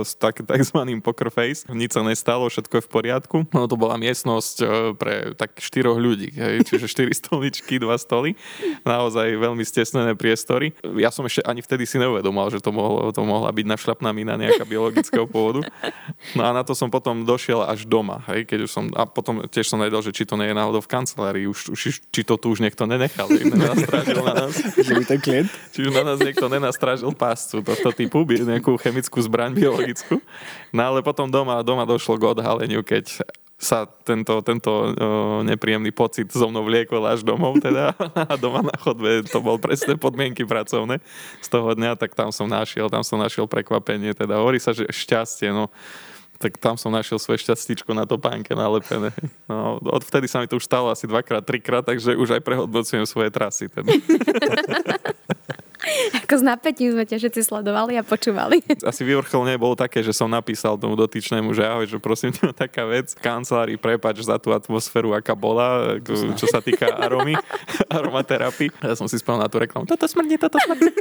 s 0.05 0.15
tak, 0.15 0.45
takzvaným 0.45 1.01
poker 1.01 1.33
face. 1.33 1.65
Nič 1.67 1.97
sa 1.97 2.01
nestalo, 2.05 2.47
všetko 2.47 2.79
je 2.79 2.83
v 2.85 2.89
poriadku. 2.89 3.37
No 3.51 3.65
to 3.65 3.75
bola 3.75 3.97
miestnosť 3.97 4.55
e, 4.61 4.65
pre 4.95 5.15
tak 5.33 5.57
štyroch 5.57 5.97
ľudí, 5.97 6.31
hej, 6.33 6.63
čiže 6.65 6.85
štyri 6.93 7.13
stoličky, 7.13 7.81
dva 7.81 7.97
stoly. 7.97 8.37
Naozaj 8.85 9.35
veľmi 9.35 9.65
stesnené 9.65 10.13
priestory. 10.13 10.71
Ja 10.97 11.09
som 11.09 11.25
ešte 11.25 11.43
ani 11.43 11.59
vtedy 11.59 11.83
si 11.89 11.97
neuvedomal, 11.97 12.53
že 12.53 12.61
to, 12.61 12.69
mohlo, 12.69 13.09
to 13.11 13.25
mohla 13.25 13.49
byť 13.51 13.65
našľapná 13.65 14.09
mina 14.13 14.37
nejaká 14.37 14.63
biologického 14.63 15.25
pôvodu. 15.25 15.65
No 16.37 16.45
a 16.45 16.53
na 16.53 16.61
to 16.61 16.77
som 16.77 16.87
potom 16.93 17.25
došiel 17.25 17.65
až 17.65 17.89
doma, 17.89 18.21
hej, 18.29 18.45
keď 18.45 18.59
už 18.65 18.71
som, 18.71 18.85
a 18.93 19.09
potom 19.09 19.43
tiež 19.49 19.65
som 19.65 19.81
nevedel, 19.81 20.05
že 20.05 20.13
či 20.13 20.23
to 20.29 20.37
nie 20.37 20.51
je 20.51 20.55
náhodou 20.55 20.81
v 20.83 20.91
kancelárii, 20.91 21.45
už, 21.49 21.73
už, 21.73 21.81
či 22.09 22.21
to 22.21 22.35
tu 22.37 22.53
už 22.53 22.61
niekto 22.61 22.85
nenechal, 22.85 23.25
nenastrážil 23.29 24.21
na 24.21 24.33
nás. 24.45 24.53
Že 24.89 24.98
by 24.99 25.05
ten 25.07 25.19
klient? 25.23 25.49
Či 25.71 25.87
už 25.87 25.95
na 25.95 26.03
nás 26.03 26.19
niekto 26.19 26.51
nenastrážil 26.51 27.15
páscu 27.15 27.63
tohto 27.63 27.89
typu, 27.95 28.27
nejakú 28.27 28.75
chemickú 28.77 29.23
zbraň 29.23 29.55
biologickú. 29.55 30.19
No 30.75 30.81
ale 30.93 30.99
potom 30.99 31.31
doma, 31.31 31.63
doma 31.63 31.87
došlo 31.87 32.19
k 32.19 32.35
odhaleniu, 32.35 32.83
keď 32.83 33.23
sa 33.59 33.83
tento, 33.83 34.39
tento 34.39 34.71
o, 34.71 34.87
nepríjemný 35.43 35.91
pocit 35.91 36.31
so 36.31 36.47
mnou 36.47 36.63
vliekol 36.63 37.03
až 37.03 37.27
domov 37.27 37.59
teda 37.59 37.91
a 38.31 38.39
doma 38.39 38.63
na 38.63 38.71
chodbe 38.79 39.27
to 39.27 39.43
bol 39.43 39.59
presné 39.59 39.99
podmienky 39.99 40.47
pracovné 40.47 41.03
z 41.43 41.47
toho 41.51 41.75
dňa, 41.75 41.99
tak 41.99 42.15
tam 42.15 42.31
som 42.31 42.47
našiel, 42.47 42.87
tam 42.87 43.03
som 43.03 43.19
našiel 43.19 43.51
prekvapenie, 43.51 44.15
teda 44.15 44.39
hovorí 44.39 44.63
sa, 44.63 44.71
že 44.71 44.87
šťastie, 44.87 45.51
no 45.51 45.67
tak 46.39 46.55
tam 46.55 46.79
som 46.79 46.95
našiel 46.95 47.19
svoje 47.19 47.43
šťastíčko 47.43 47.91
na 47.91 48.07
topánke 48.07 48.55
nalepené. 48.55 49.11
No, 49.51 49.75
odvtedy 49.83 50.23
sa 50.31 50.39
mi 50.39 50.47
to 50.47 50.55
už 50.55 50.63
stalo 50.63 50.87
asi 50.87 51.03
dvakrát, 51.03 51.43
trikrát, 51.43 51.83
takže 51.83 52.15
už 52.15 52.39
aj 52.39 52.41
prehodnocujem 52.47 53.03
svoje 53.03 53.27
trasy. 53.27 53.67
Teda. 53.67 53.91
Ako 56.25 56.33
s 56.39 56.43
napätím 56.43 56.91
sme 56.93 57.05
ťa 57.05 57.17
všetci 57.21 57.41
sledovali 57.45 57.97
a 57.97 58.03
počúvali. 58.03 58.61
Asi 58.85 59.03
vyvrcholne 59.03 59.57
bolo 59.57 59.75
také, 59.77 60.03
že 60.05 60.13
som 60.13 60.29
napísal 60.29 60.77
tomu 60.77 60.95
dotyčnému, 60.95 61.53
že 61.53 61.65
ahoj, 61.65 61.85
že 61.85 61.99
prosím 62.01 62.31
ťa 62.33 62.53
taká 62.53 62.85
vec, 62.85 63.13
v 63.13 63.21
kancelárii 63.21 63.77
prepač 63.77 64.21
za 64.23 64.37
tú 64.37 64.53
atmosféru, 64.53 65.13
aká 65.15 65.33
bola, 65.33 65.97
čo 66.35 66.47
sa 66.49 66.61
týka 66.61 66.87
aromy, 66.99 67.35
aromaterapii. 67.97 68.69
Ja 68.83 68.95
som 68.95 69.07
si 69.09 69.17
spomínal 69.17 69.47
na 69.47 69.51
tú 69.51 69.59
reklamu, 69.61 69.85
toto 69.89 70.05
smrdí, 70.05 70.37
toto 70.37 70.59
smrdí. 70.61 70.89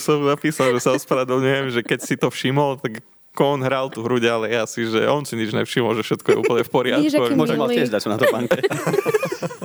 som 0.00 0.24
napísal, 0.24 0.72
že 0.76 0.80
sa 0.82 0.92
ospravedlňujem, 0.96 1.70
že 1.70 1.80
keď 1.84 1.98
si 2.02 2.16
to 2.16 2.30
všimol, 2.32 2.76
tak 2.80 3.04
on 3.40 3.64
hral 3.64 3.88
tú 3.88 4.04
hru 4.04 4.20
ďalej 4.20 4.52
asi, 4.52 4.84
že 4.84 5.08
on 5.08 5.24
si 5.24 5.32
nič 5.38 5.56
nevšimol, 5.56 5.96
že 5.96 6.04
všetko 6.04 6.28
je 6.28 6.36
úplne 6.44 6.62
v 6.66 6.70
poriadku. 6.70 7.36
Možno 7.38 7.56
mal 7.56 7.72
tiež 7.72 7.88
dať 7.88 8.02
na 8.10 8.18
to 8.20 8.26
pánke. 8.28 8.60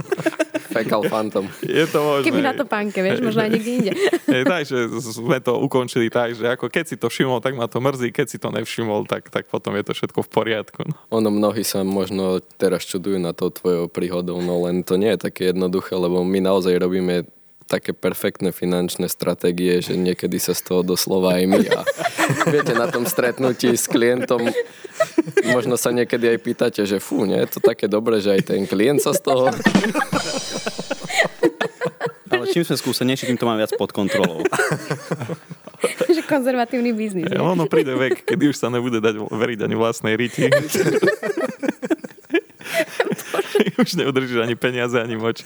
Fecal 0.75 1.01
Phantom. 1.07 1.47
Je 1.63 1.85
to 1.87 1.99
možné. 2.03 2.25
Keby 2.27 2.41
na 2.43 2.51
to 2.51 2.67
pánke, 2.67 2.99
vieš, 2.99 3.23
možno 3.23 3.47
aj 3.47 3.51
niekde 3.55 3.71
inde. 3.71 3.91
Je, 4.35 4.43
takže 4.43 4.91
sme 4.99 5.39
to 5.39 5.55
ukončili 5.63 6.11
tak, 6.11 6.35
že 6.35 6.43
ako 6.51 6.67
keď 6.67 6.85
si 6.91 6.95
to 6.99 7.07
všimol, 7.07 7.39
tak 7.39 7.55
ma 7.55 7.71
to 7.71 7.79
mrzí, 7.79 8.11
keď 8.11 8.27
si 8.27 8.37
to 8.37 8.51
nevšimol, 8.51 9.07
tak, 9.07 9.31
tak 9.31 9.47
potom 9.47 9.71
je 9.79 9.83
to 9.87 9.95
všetko 9.95 10.19
v 10.27 10.29
poriadku. 10.29 10.81
No. 10.83 10.95
Ono 11.23 11.31
mnohí 11.31 11.63
sa 11.63 11.87
možno 11.87 12.43
teraz 12.59 12.83
čudujú 12.83 13.15
na 13.15 13.31
to 13.31 13.47
tvojou 13.47 13.87
príhodou, 13.87 14.43
no 14.43 14.67
len 14.67 14.83
to 14.83 14.99
nie 14.99 15.15
je 15.15 15.31
také 15.31 15.55
jednoduché, 15.55 15.95
lebo 15.95 16.19
my 16.27 16.43
naozaj 16.43 16.75
robíme 16.75 17.23
také 17.65 17.97
perfektné 17.97 18.53
finančné 18.53 19.09
stratégie, 19.09 19.81
že 19.81 19.97
niekedy 19.97 20.37
sa 20.37 20.53
z 20.53 20.61
toho 20.61 20.81
doslova 20.85 21.41
aj 21.41 21.43
my. 21.49 21.61
A 21.73 21.81
viete, 22.53 22.77
na 22.77 22.85
tom 22.85 23.09
stretnutí 23.09 23.73
s 23.73 23.89
klientom 23.89 24.45
možno 25.51 25.77
sa 25.77 25.93
niekedy 25.93 26.33
aj 26.33 26.39
pýtate, 26.41 26.81
že 26.85 26.97
fú, 26.97 27.25
nie 27.25 27.37
je 27.45 27.57
to 27.57 27.59
také 27.61 27.85
dobré, 27.85 28.21
že 28.21 28.33
aj 28.33 28.41
ten 28.53 28.65
klient 28.65 29.01
sa 29.01 29.13
z 29.13 29.21
toho... 29.21 29.49
Ale 32.31 32.51
čím 32.51 32.65
sme 32.65 32.75
skúsenejší, 32.75 33.29
tým 33.29 33.39
to 33.39 33.47
mám 33.47 33.61
viac 33.61 33.71
pod 33.77 33.93
kontrolou. 33.93 34.43
že 36.15 36.21
konzervatívny 36.25 36.91
biznis. 36.91 37.29
Ja, 37.29 37.45
ono 37.45 37.69
príde 37.69 37.95
vek, 37.95 38.25
kedy 38.25 38.51
už 38.51 38.57
sa 38.57 38.73
nebude 38.73 38.99
dať 38.99 39.15
veriť 39.19 39.59
ani 39.63 39.75
vlastnej 39.77 40.17
riti. 40.17 40.49
už 43.81 43.99
neudržíš 43.99 44.39
ani 44.41 44.55
peniaze, 44.55 44.97
ani 44.97 45.19
moč. 45.19 45.43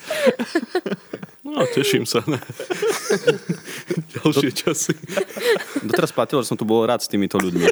No, 1.44 1.66
teším 1.66 2.06
sa 2.06 2.22
ďalšie 4.17 4.52
časy. 4.54 4.93
Doteraz 5.88 6.12
platilo, 6.13 6.41
že 6.41 6.50
som 6.50 6.58
tu 6.58 6.65
bol 6.65 6.86
rád 6.86 7.06
s 7.06 7.10
týmito 7.10 7.38
ľuďmi. 7.38 7.65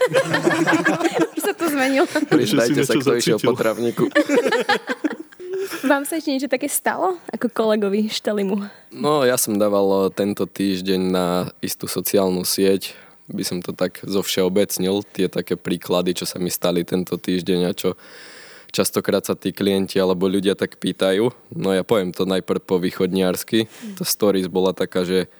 Už 1.37 1.41
sa 1.41 1.53
to 1.57 1.65
zmenilo. 1.69 2.05
Priznajte 2.07 2.81
sa, 2.85 2.93
kto 2.97 3.17
išiel 3.17 3.37
po 3.41 3.57
travníku. 3.57 4.09
Vám 5.89 6.07
sa 6.07 6.19
ešte 6.19 6.31
niečo 6.31 6.49
také 6.49 6.71
stalo? 6.71 7.19
Ako 7.33 7.51
kolegovi 7.51 8.07
Štelimu? 8.07 8.55
No, 8.93 9.27
ja 9.27 9.35
som 9.35 9.59
dával 9.59 10.07
eh, 10.07 10.15
tento 10.15 10.47
týždeň 10.47 11.01
na 11.11 11.27
istú 11.59 11.89
sociálnu 11.89 12.47
sieť, 12.47 12.95
by 13.27 13.43
som 13.43 13.59
to 13.59 13.75
tak 13.75 13.99
zo 14.07 14.23
všeobecnil, 14.23 15.03
tie 15.03 15.27
také 15.27 15.59
príklady, 15.59 16.15
čo 16.15 16.23
sa 16.23 16.39
mi 16.39 16.47
stali 16.47 16.87
tento 16.87 17.19
týždeň 17.19 17.59
a 17.67 17.71
čo 17.75 17.99
častokrát 18.71 19.23
sa 19.23 19.35
tí 19.35 19.51
klienti 19.51 19.99
alebo 19.99 20.27
ľudia 20.27 20.55
tak 20.55 20.79
pýtajú. 20.79 21.31
No 21.55 21.75
ja 21.75 21.83
poviem 21.83 22.11
to 22.15 22.27
najprv 22.27 22.61
po 22.63 22.79
východniarsky. 22.79 23.67
To 23.99 24.03
stories 24.03 24.47
bola 24.51 24.75
taká, 24.75 25.03
že 25.07 25.31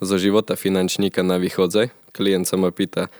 zo 0.00 0.16
života 0.16 0.56
finančníka 0.56 1.20
na 1.20 1.36
východze. 1.36 1.92
Klient 2.16 2.48
sa 2.48 2.56
ma 2.56 2.72
pýta, 2.72 3.12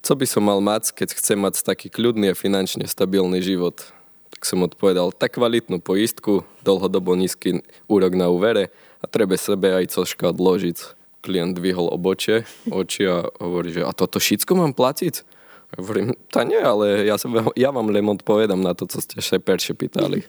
co 0.00 0.12
by 0.16 0.26
som 0.26 0.42
mal 0.48 0.58
mať, 0.64 0.96
keď 0.96 1.08
chcem 1.14 1.38
mať 1.38 1.62
taký 1.62 1.92
kľudný 1.92 2.32
a 2.32 2.38
finančne 2.38 2.88
stabilný 2.88 3.44
život. 3.44 3.92
Tak 4.32 4.42
som 4.44 4.64
odpovedal, 4.64 5.12
tak 5.12 5.36
kvalitnú 5.36 5.80
poistku, 5.80 6.44
dlhodobo 6.64 7.16
nízky 7.16 7.60
úrok 7.90 8.12
na 8.16 8.32
úvere 8.32 8.72
a 9.02 9.06
treba 9.06 9.36
sebe 9.36 9.72
aj 9.74 9.94
cožka 9.94 10.32
odložiť. 10.32 10.96
Klient 11.18 11.58
vyhol 11.58 11.90
obočie, 11.90 12.46
oči 12.70 13.04
a 13.04 13.26
hovorí, 13.42 13.74
že 13.74 13.82
a 13.82 13.90
toto 13.90 14.22
všetko 14.22 14.54
mám 14.54 14.72
platiť? 14.72 15.38
Ja 15.68 15.84
hovorím, 15.84 16.16
tá 16.32 16.48
nie, 16.48 16.56
ale 16.56 17.04
ja, 17.04 17.20
sa, 17.20 17.28
ja 17.52 17.68
vám 17.68 17.92
len 17.92 18.00
odpovedám 18.08 18.56
na 18.56 18.72
to, 18.72 18.88
co 18.88 19.04
ste 19.04 19.20
sa 19.20 19.36
peršie 19.36 19.76
pýtali. 19.76 20.24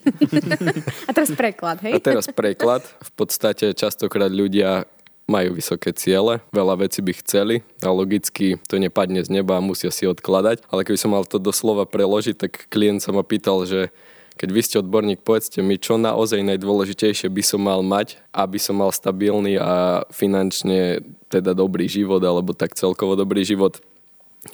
A 1.07 1.15
teraz 1.15 1.31
preklad, 1.31 1.79
hej? 1.79 1.95
A 1.95 1.99
teraz 2.03 2.27
preklad. 2.27 2.83
V 2.83 3.11
podstate 3.15 3.71
častokrát 3.71 4.27
ľudia 4.27 4.83
majú 5.29 5.53
vysoké 5.53 5.93
ciele, 5.93 6.41
veľa 6.49 6.81
vecí 6.81 7.05
by 7.05 7.13
chceli 7.21 7.61
a 7.85 7.93
logicky 7.93 8.57
to 8.65 8.81
nepadne 8.81 9.21
z 9.21 9.29
neba 9.29 9.61
a 9.61 9.63
musia 9.63 9.93
si 9.93 10.09
odkladať. 10.09 10.65
Ale 10.73 10.81
keby 10.81 10.97
som 10.97 11.13
mal 11.13 11.23
to 11.23 11.37
doslova 11.37 11.85
preložiť, 11.85 12.35
tak 12.35 12.65
klient 12.73 13.05
sa 13.05 13.13
ma 13.13 13.21
pýtal, 13.21 13.69
že 13.69 13.93
keď 14.39 14.49
vy 14.49 14.61
ste 14.63 14.75
odborník, 14.79 15.21
povedzte 15.21 15.59
mi, 15.61 15.75
čo 15.77 15.99
naozaj 15.99 16.41
najdôležitejšie 16.41 17.29
by 17.29 17.43
som 17.43 17.61
mal 17.61 17.85
mať, 17.85 18.17
aby 18.31 18.57
som 18.57 18.79
mal 18.79 18.89
stabilný 18.89 19.59
a 19.59 20.01
finančne 20.15 21.03
teda 21.29 21.53
dobrý 21.53 21.85
život, 21.91 22.23
alebo 22.23 22.55
tak 22.55 22.73
celkovo 22.73 23.13
dobrý 23.13 23.45
život 23.45 23.83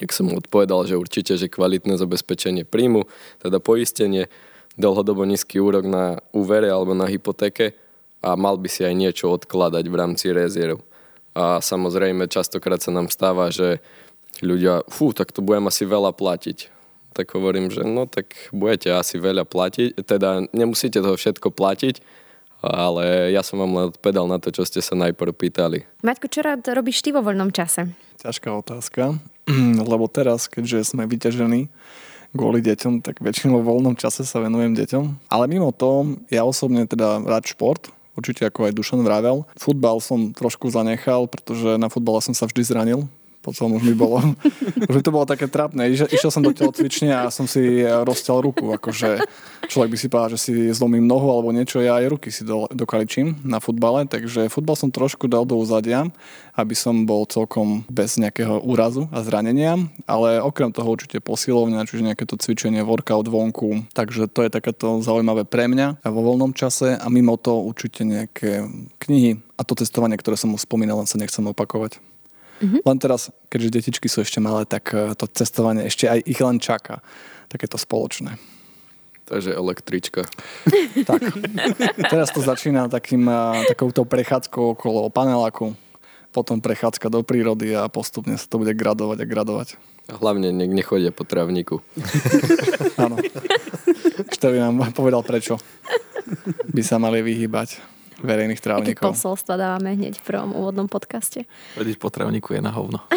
jak 0.02 0.10
som 0.10 0.26
mu 0.26 0.42
odpovedal, 0.42 0.82
že 0.82 0.98
určite, 0.98 1.38
že 1.38 1.46
kvalitné 1.46 1.94
zabezpečenie 1.94 2.66
príjmu, 2.66 3.06
teda 3.38 3.62
poistenie, 3.62 4.26
dlhodobo 4.74 5.24
nízky 5.24 5.62
úrok 5.62 5.88
na 5.88 6.20
úvere 6.34 6.68
alebo 6.68 6.92
na 6.92 7.08
hypotéke 7.08 7.78
a 8.26 8.34
mal 8.34 8.58
by 8.58 8.66
si 8.66 8.82
aj 8.82 8.94
niečo 8.98 9.30
odkladať 9.30 9.86
v 9.86 9.94
rámci 9.94 10.34
rezerv. 10.34 10.82
A 11.38 11.62
samozrejme, 11.62 12.26
častokrát 12.26 12.82
sa 12.82 12.90
nám 12.90 13.06
stáva, 13.06 13.54
že 13.54 13.78
ľudia, 14.42 14.82
fú, 14.90 15.14
tak 15.14 15.30
to 15.30 15.46
budem 15.46 15.70
asi 15.70 15.86
veľa 15.86 16.10
platiť. 16.10 16.74
Tak 17.14 17.38
hovorím, 17.38 17.70
že 17.70 17.86
no 17.86 18.10
tak 18.10 18.50
budete 18.50 18.90
asi 18.92 19.16
veľa 19.16 19.46
platiť, 19.46 20.02
teda 20.04 20.50
nemusíte 20.52 21.00
toho 21.00 21.16
všetko 21.16 21.48
platiť, 21.54 22.02
ale 22.60 23.32
ja 23.32 23.40
som 23.46 23.62
vám 23.62 23.72
len 23.72 23.84
odpovedal 23.94 24.26
na 24.28 24.42
to, 24.42 24.52
čo 24.52 24.66
ste 24.68 24.82
sa 24.82 24.98
najprv 24.98 25.32
pýtali. 25.32 25.86
Maťko, 26.04 26.26
čo 26.28 26.44
rád 26.44 26.66
robíš 26.72 27.00
ty 27.00 27.14
vo 27.14 27.24
voľnom 27.24 27.54
čase? 27.54 27.88
Ťažká 28.20 28.52
otázka, 28.52 29.16
lebo 29.92 30.04
teraz, 30.10 30.50
keďže 30.50 30.92
sme 30.92 31.08
vyťažení 31.08 31.72
kvôli 32.36 32.60
deťom, 32.60 33.00
tak 33.00 33.24
väčšinou 33.24 33.64
v 33.64 33.68
voľnom 33.72 33.96
čase 33.96 34.28
sa 34.28 34.44
venujem 34.44 34.76
deťom. 34.76 35.32
Ale 35.32 35.48
mimo 35.48 35.72
to, 35.72 36.20
ja 36.28 36.44
osobne 36.44 36.84
teda 36.84 37.24
rád 37.24 37.48
šport, 37.48 37.95
určite 38.16 38.48
ako 38.48 38.66
aj 38.66 38.76
Dušan 38.76 39.00
vravel. 39.04 39.44
Futbal 39.60 40.00
som 40.00 40.32
trošku 40.32 40.72
zanechal, 40.72 41.28
pretože 41.28 41.76
na 41.76 41.92
futbale 41.92 42.18
som 42.24 42.32
sa 42.32 42.48
vždy 42.48 42.62
zranil, 42.64 43.00
potom 43.46 43.78
už 43.78 43.86
mi 43.86 43.94
bolo, 43.94 44.18
už 44.90 44.94
mi 44.98 45.02
to 45.06 45.14
bolo 45.14 45.22
také 45.22 45.46
trápne. 45.46 45.86
Išiel, 45.86 46.10
išiel 46.10 46.30
som 46.34 46.42
do 46.42 46.50
telocvične 46.50 47.14
a 47.14 47.30
som 47.30 47.46
si 47.46 47.86
rozťal 47.86 48.42
ruku, 48.42 48.74
akože 48.74 49.22
človek 49.70 49.94
by 49.94 49.98
si 49.98 50.10
povedal, 50.10 50.30
že 50.34 50.42
si 50.42 50.52
zlomím 50.74 51.06
nohu 51.06 51.30
alebo 51.30 51.54
niečo, 51.54 51.78
ja 51.78 52.02
aj 52.02 52.10
ruky 52.10 52.34
si 52.34 52.42
do, 52.42 52.66
dokaličím 52.74 53.46
na 53.46 53.62
futbale, 53.62 54.10
takže 54.10 54.50
futbal 54.50 54.74
som 54.74 54.90
trošku 54.90 55.30
dal 55.30 55.46
do 55.46 55.54
uzadia, 55.54 56.10
aby 56.58 56.74
som 56.74 57.06
bol 57.06 57.22
celkom 57.30 57.86
bez 57.86 58.18
nejakého 58.18 58.58
úrazu 58.66 59.06
a 59.14 59.22
zranenia, 59.22 59.78
ale 60.10 60.42
okrem 60.42 60.74
toho 60.74 60.90
určite 60.90 61.22
posilovňa, 61.22 61.86
čiže 61.86 62.02
nejaké 62.02 62.24
to 62.26 62.34
cvičenie, 62.34 62.82
workout 62.82 63.30
vonku, 63.30 63.86
takže 63.94 64.26
to 64.26 64.42
je 64.42 64.50
takéto 64.50 64.98
zaujímavé 65.06 65.46
pre 65.46 65.70
mňa 65.70 66.02
a 66.02 66.08
vo 66.10 66.26
voľnom 66.26 66.50
čase 66.50 66.98
a 66.98 67.06
mimo 67.06 67.38
to 67.38 67.62
určite 67.62 68.02
nejaké 68.02 68.66
knihy 68.98 69.38
a 69.54 69.62
to 69.62 69.78
testovanie, 69.78 70.18
ktoré 70.18 70.34
som 70.34 70.50
už 70.56 70.64
spomínal, 70.64 70.98
len 70.98 71.08
sa 71.08 71.20
nechcem 71.20 71.44
opakovať. 71.44 72.00
Mm-hmm. 72.56 72.80
Len 72.88 72.98
teraz, 72.98 73.28
keďže 73.52 73.68
detičky 73.80 74.08
sú 74.08 74.24
ešte 74.24 74.40
malé, 74.40 74.64
tak 74.64 74.92
eh, 74.96 75.12
to 75.12 75.28
cestovanie 75.28 75.84
ešte 75.84 76.08
aj 76.08 76.24
ich 76.24 76.40
len 76.40 76.56
čaká. 76.56 77.04
Takéto 77.46 77.78
spoločné. 77.78 78.40
Takže 79.26 79.58
električka. 79.58 80.22
tak. 81.10 81.22
Teraz 82.10 82.30
to 82.30 82.40
začína 82.40 82.88
takým, 82.88 83.26
eh, 83.28 83.66
takouto 83.68 84.08
prechádzkou 84.08 84.78
okolo 84.78 85.10
paneláku, 85.12 85.76
potom 86.32 86.60
prechádzka 86.60 87.12
do 87.12 87.20
prírody 87.24 87.76
a 87.76 87.88
postupne 87.92 88.36
sa 88.40 88.46
to 88.48 88.60
bude 88.60 88.72
gradovať 88.72 89.18
a 89.20 89.26
gradovať. 89.26 89.68
A 90.06 90.22
hlavne 90.22 90.54
nech 90.54 90.70
nechodia 90.70 91.10
po 91.10 91.26
trávniku. 91.26 91.82
Áno. 93.02 93.18
by 94.46 94.58
nám 94.62 94.94
povedal, 94.94 95.26
prečo 95.26 95.58
by 96.70 96.82
sa 96.86 97.02
mali 97.02 97.26
vyhýbať 97.26 97.95
verejných 98.20 98.60
trávnikov. 98.60 99.12
Aké 99.12 99.16
posolstva 99.16 99.54
dávame 99.56 99.96
hneď 99.96 100.20
v 100.20 100.24
prvom 100.24 100.52
úvodnom 100.56 100.88
podcaste? 100.88 101.44
Chodiť 101.76 101.96
po 102.00 102.08
trávniku 102.08 102.56
je 102.56 102.60
na 102.64 102.72
hovno. 102.72 103.00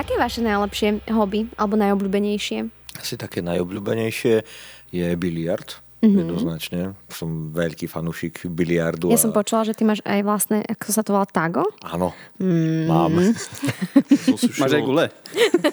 Aké 0.00 0.16
je 0.16 0.20
vaše 0.20 0.40
najlepšie 0.40 1.04
hobby 1.12 1.52
alebo 1.60 1.76
najobľúbenejšie? 1.76 2.58
Asi 2.96 3.14
také 3.20 3.40
najobľúbenejšie 3.44 4.44
je 4.90 5.06
biliard 5.16 5.80
mm-hmm. 6.00 6.20
jednoznačne. 6.20 6.80
Som 7.12 7.52
veľký 7.52 7.86
fanúšik 7.86 8.48
biliardu. 8.48 9.12
Ja 9.12 9.18
a... 9.18 9.22
som 9.22 9.32
počula, 9.32 9.64
že 9.68 9.76
ty 9.76 9.84
máš 9.84 10.00
aj 10.04 10.20
vlastné, 10.24 10.64
ako 10.64 10.86
sa 10.90 11.02
to 11.04 11.12
volá, 11.14 11.28
tago? 11.28 11.64
Áno, 11.84 12.16
mm. 12.40 12.84
mám. 12.88 13.14
máš 14.60 14.72
aj 14.72 14.82
gule? 14.82 15.06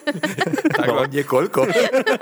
tago 0.80 0.94
no, 1.02 1.10
niekoľko. 1.10 1.60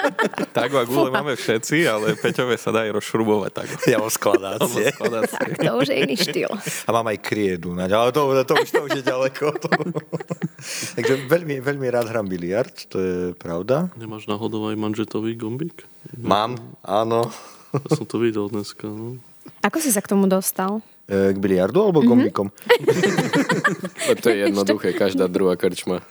tago 0.58 0.76
a 0.82 0.86
gule 0.86 1.10
máme 1.10 1.34
všetci, 1.34 1.86
ale 1.89 2.15
Peťové 2.18 2.56
sa 2.56 2.70
dá 2.72 2.86
aj 2.86 2.96
rozšrubovať 2.96 3.52
tago. 3.52 3.74
Ja 3.89 3.98
mám 4.00 4.13
skladácie. 4.13 4.94
tak, 5.30 5.50
to 5.60 5.72
už 5.76 5.88
je 5.91 5.98
iný 6.00 6.15
štýl. 6.15 6.52
A 6.86 6.89
mám 6.94 7.10
aj 7.10 7.18
kriedu, 7.22 7.74
ale 7.76 8.12
to, 8.13 8.22
to, 8.22 8.44
to, 8.46 8.54
už, 8.62 8.70
to 8.70 8.82
už 8.86 8.91
je 9.02 9.04
ďaleko. 9.04 9.46
Takže 10.96 11.13
veľmi, 11.30 11.62
veľmi 11.62 11.88
rád 11.91 12.10
hrám 12.12 12.28
biliard, 12.28 12.74
to 12.89 12.98
je 13.00 13.15
pravda. 13.38 13.89
Nemáš 14.00 14.26
náhodou 14.26 14.70
aj 14.70 14.78
manžetový 14.78 15.38
gombík? 15.38 15.86
Mám, 16.18 16.58
áno. 16.86 17.30
Som 17.92 18.06
to 18.08 18.22
videl 18.22 18.48
dneska. 18.50 18.88
No. 18.88 19.20
Ako 19.62 19.82
si 19.82 19.90
sa 19.92 20.02
k 20.02 20.12
tomu 20.12 20.30
dostal? 20.30 20.82
E, 21.06 21.34
k 21.34 21.38
biliardu 21.38 21.86
alebo 21.86 22.02
mm-hmm. 22.02 22.10
gombikom? 22.10 22.48
to 24.26 24.34
je 24.34 24.50
jednoduché, 24.50 24.98
každá 24.98 25.30
druhá 25.30 25.54
krčma. 25.54 26.02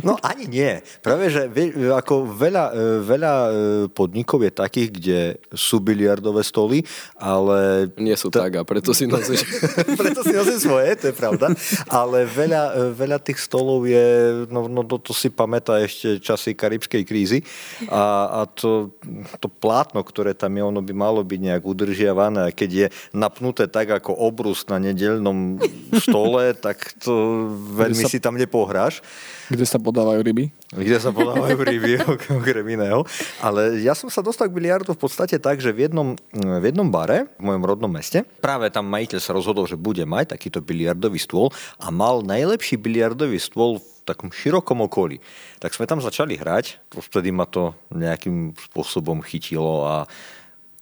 No 0.00 0.16
ani 0.24 0.48
nie. 0.48 0.80
Práve, 1.04 1.28
že 1.28 1.52
ako 1.92 2.24
veľa, 2.24 2.64
e, 2.72 2.82
veľa 3.04 3.32
e, 3.36 3.50
podnikov 3.92 4.40
je 4.40 4.52
takých, 4.52 4.88
kde 4.88 5.20
sú 5.52 5.78
biliardové 5.84 6.40
stoly, 6.40 6.80
ale... 7.20 7.92
Nie 8.00 8.16
sú 8.16 8.32
tak 8.32 8.56
a 8.56 8.64
preto 8.64 8.96
si 8.96 9.04
nosíš. 9.04 9.44
preto 10.00 10.24
si 10.24 10.32
nosíš 10.32 10.64
svoje, 10.64 10.96
to 10.96 11.12
je 11.12 11.14
pravda. 11.14 11.52
Ale 11.92 12.24
veľa, 12.24 12.94
veľa 12.96 13.18
tých 13.20 13.44
stolov 13.44 13.84
je, 13.84 14.06
no, 14.48 14.72
no 14.72 14.80
to, 14.88 14.96
to 14.98 15.12
si 15.12 15.28
pamätá 15.28 15.76
ešte 15.84 16.16
časy 16.16 16.56
karibskej 16.56 17.02
krízy 17.04 17.44
a, 17.92 18.02
a 18.30 18.40
to, 18.48 18.96
to 19.36 19.52
plátno, 19.52 20.00
ktoré 20.00 20.32
tam 20.32 20.56
je, 20.56 20.62
ono 20.64 20.80
by 20.80 20.94
malo 20.96 21.20
byť 21.20 21.40
nejak 21.52 21.62
udržiavané 21.62 22.48
a 22.48 22.54
keď 22.54 22.70
je 22.70 22.86
napnuté 23.12 23.68
tak, 23.68 23.81
tak 23.82 24.06
ako 24.06 24.14
obrus 24.14 24.62
na 24.70 24.78
nedelnom 24.78 25.58
stole, 25.98 26.54
tak 26.66 26.94
to 27.02 27.50
veľmi 27.74 28.06
sa, 28.06 28.08
si 28.14 28.22
tam 28.22 28.38
nepohráš. 28.38 29.02
Kde 29.50 29.66
sa 29.66 29.82
podávajú 29.82 30.22
ryby? 30.22 30.54
Kde 30.70 31.02
sa 31.02 31.10
podávajú 31.10 31.58
ryby, 31.68 31.98
okrem 32.38 32.78
iného. 32.78 33.02
Ale 33.42 33.82
ja 33.82 33.98
som 33.98 34.06
sa 34.06 34.22
dostal 34.22 34.46
k 34.46 34.54
biliardu 34.54 34.94
v 34.94 35.02
podstate 35.02 35.34
tak, 35.42 35.58
že 35.58 35.74
v 35.74 35.90
jednom, 35.90 36.14
v 36.30 36.62
jednom 36.62 36.86
bare 36.86 37.26
v 37.34 37.42
mojom 37.42 37.66
rodnom 37.66 37.90
meste 37.90 38.22
práve 38.38 38.70
tam 38.70 38.86
majiteľ 38.86 39.18
sa 39.18 39.34
rozhodol, 39.34 39.66
že 39.66 39.74
bude 39.74 40.06
mať 40.06 40.38
takýto 40.38 40.62
biliardový 40.62 41.18
stôl 41.18 41.50
a 41.82 41.90
mal 41.90 42.22
najlepší 42.22 42.78
biliardový 42.78 43.42
stôl 43.42 43.82
v 43.82 43.86
takom 44.06 44.30
širokom 44.30 44.78
okolí. 44.86 45.18
Tak 45.58 45.74
sme 45.74 45.90
tam 45.90 45.98
začali 45.98 46.38
hrať, 46.38 46.78
vtedy 46.94 47.34
ma 47.34 47.50
to 47.50 47.74
nejakým 47.90 48.54
spôsobom 48.70 49.26
chytilo 49.26 49.82
a, 49.90 49.96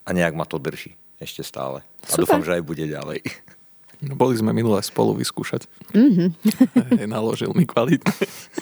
a 0.04 0.10
nejak 0.12 0.36
ma 0.36 0.44
to 0.44 0.60
drží 0.60 0.99
ešte 1.20 1.44
stále. 1.44 1.84
A 2.08 2.16
Super. 2.16 2.24
dúfam, 2.24 2.42
že 2.42 2.56
aj 2.56 2.62
bude 2.64 2.84
ďalej. 2.88 3.20
No, 4.00 4.16
boli 4.16 4.32
sme 4.32 4.56
minulé 4.56 4.80
spolu 4.80 5.12
vyskúšať. 5.12 5.68
Mm-hmm. 5.92 7.04
Naložil 7.04 7.52
mi 7.52 7.68
kvalitne. 7.68 8.08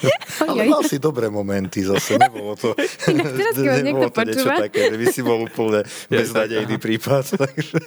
Ale 0.50 0.66
mal 0.66 0.82
si 0.82 0.98
dobré 0.98 1.30
momenty 1.30 1.86
zase. 1.86 2.18
Nebolo 2.18 2.58
to, 2.58 2.74
teraz, 3.06 3.54
nebolo 3.86 4.10
to 4.10 4.26
niečo 4.26 4.50
také, 4.50 4.90
že 4.90 4.98
by 4.98 5.06
si 5.14 5.22
bol 5.22 5.46
úplne 5.46 5.86
beznadejný 6.10 6.82
prípad. 6.82 7.22
Takže. 7.46 7.78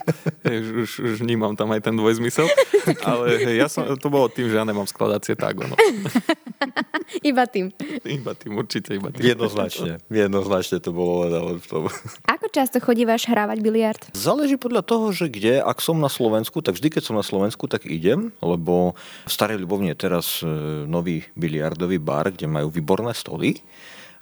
Už, 0.47 0.67
už, 0.87 0.89
už 1.03 1.13
vnímam 1.27 1.51
tam 1.59 1.75
aj 1.75 1.91
ten 1.91 1.95
dvojzmysel. 1.99 2.47
Ale 3.03 3.43
ja 3.51 3.67
som, 3.67 3.83
to 3.99 4.07
bolo 4.07 4.31
tým, 4.31 4.47
že 4.47 4.55
ja 4.55 4.63
nemám 4.63 4.87
skladacie 4.87 5.35
tak. 5.35 5.59
No. 5.59 5.75
Iba 7.19 7.43
tým. 7.43 7.75
Iba 8.07 8.31
tým, 8.31 8.55
určite 8.55 8.95
iba 8.95 9.11
tým. 9.11 9.35
Jednoznačne. 9.35 9.99
Jednoznačne 10.07 10.79
to 10.79 10.95
bolo 10.95 11.27
len 11.27 11.33
ale 11.35 11.51
v 11.59 11.67
tom. 11.67 11.81
Ako 12.23 12.47
často 12.47 12.79
chodívaš 12.79 13.27
hrávať 13.27 13.59
biliard? 13.59 14.01
Záleží 14.15 14.55
podľa 14.55 14.87
toho, 14.87 15.11
že 15.11 15.27
kde. 15.27 15.59
Ak 15.59 15.83
som 15.83 15.99
na 15.99 16.07
Slovensku, 16.07 16.63
tak 16.63 16.79
vždy, 16.79 16.87
keď 16.87 17.03
som 17.11 17.15
na 17.19 17.25
Slovensku, 17.25 17.67
tak 17.67 17.83
idem, 17.83 18.31
lebo 18.39 18.95
v 19.27 19.31
Starej 19.31 19.59
Ľubovne 19.59 19.91
je 19.91 19.99
teraz 19.99 20.39
e, 20.39 20.47
nový 20.87 21.27
biliardový 21.35 21.99
bar, 21.99 22.31
kde 22.31 22.47
majú 22.47 22.71
výborné 22.71 23.11
stoly 23.11 23.59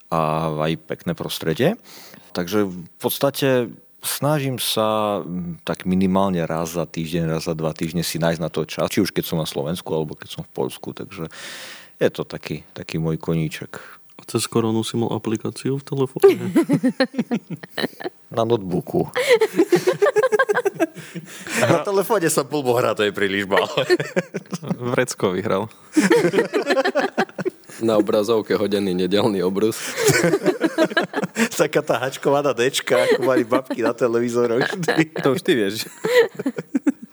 a 0.10 0.50
aj 0.50 0.82
pekné 0.90 1.14
prostredie. 1.14 1.78
Takže 2.34 2.66
v 2.66 2.98
podstate 2.98 3.70
snažím 4.00 4.58
sa 4.58 5.22
tak 5.68 5.84
minimálne 5.84 6.44
raz 6.48 6.74
za 6.74 6.88
týždeň, 6.88 7.38
raz 7.38 7.46
za 7.46 7.56
dva 7.56 7.76
týždne 7.76 8.02
si 8.02 8.16
nájsť 8.16 8.42
na 8.42 8.50
to 8.50 8.64
čas, 8.64 8.90
či 8.90 9.04
už 9.04 9.12
keď 9.12 9.26
som 9.28 9.38
na 9.38 9.48
Slovensku, 9.48 9.92
alebo 9.92 10.16
keď 10.16 10.40
som 10.40 10.44
v 10.48 10.52
Polsku. 10.56 10.96
Takže 10.96 11.28
je 12.00 12.10
to 12.10 12.24
taký, 12.24 12.64
taký 12.72 12.96
môj 12.98 13.20
koníček. 13.20 14.00
A 14.20 14.28
cez 14.28 14.48
koronu 14.48 14.84
si 14.84 15.00
mal 15.00 15.16
aplikáciu 15.16 15.80
v 15.80 15.84
telefóne? 15.84 16.52
Na 18.36 18.44
notebooku. 18.44 19.08
na 21.72 21.82
telefóne 21.82 22.30
som 22.30 22.46
pol 22.46 22.62
hrá, 22.78 22.94
to 22.94 23.02
je 23.02 23.10
príliš 23.10 23.50
málo. 23.50 23.74
Vrecko 24.94 25.34
vyhral. 25.34 25.66
Na 27.82 27.98
obrazovke 27.98 28.54
hodený 28.54 28.94
nedelný 28.94 29.42
obrus. 29.42 29.82
Taká 31.58 31.82
tá 31.82 31.98
hačkovaná 31.98 32.54
dečka, 32.54 33.02
ako 33.08 33.26
mali 33.26 33.44
babky 33.44 33.82
na 33.82 33.98
televízoroch. 33.98 34.68
To 35.26 35.34
už 35.34 35.42
ty 35.42 35.58
vieš. 35.58 35.90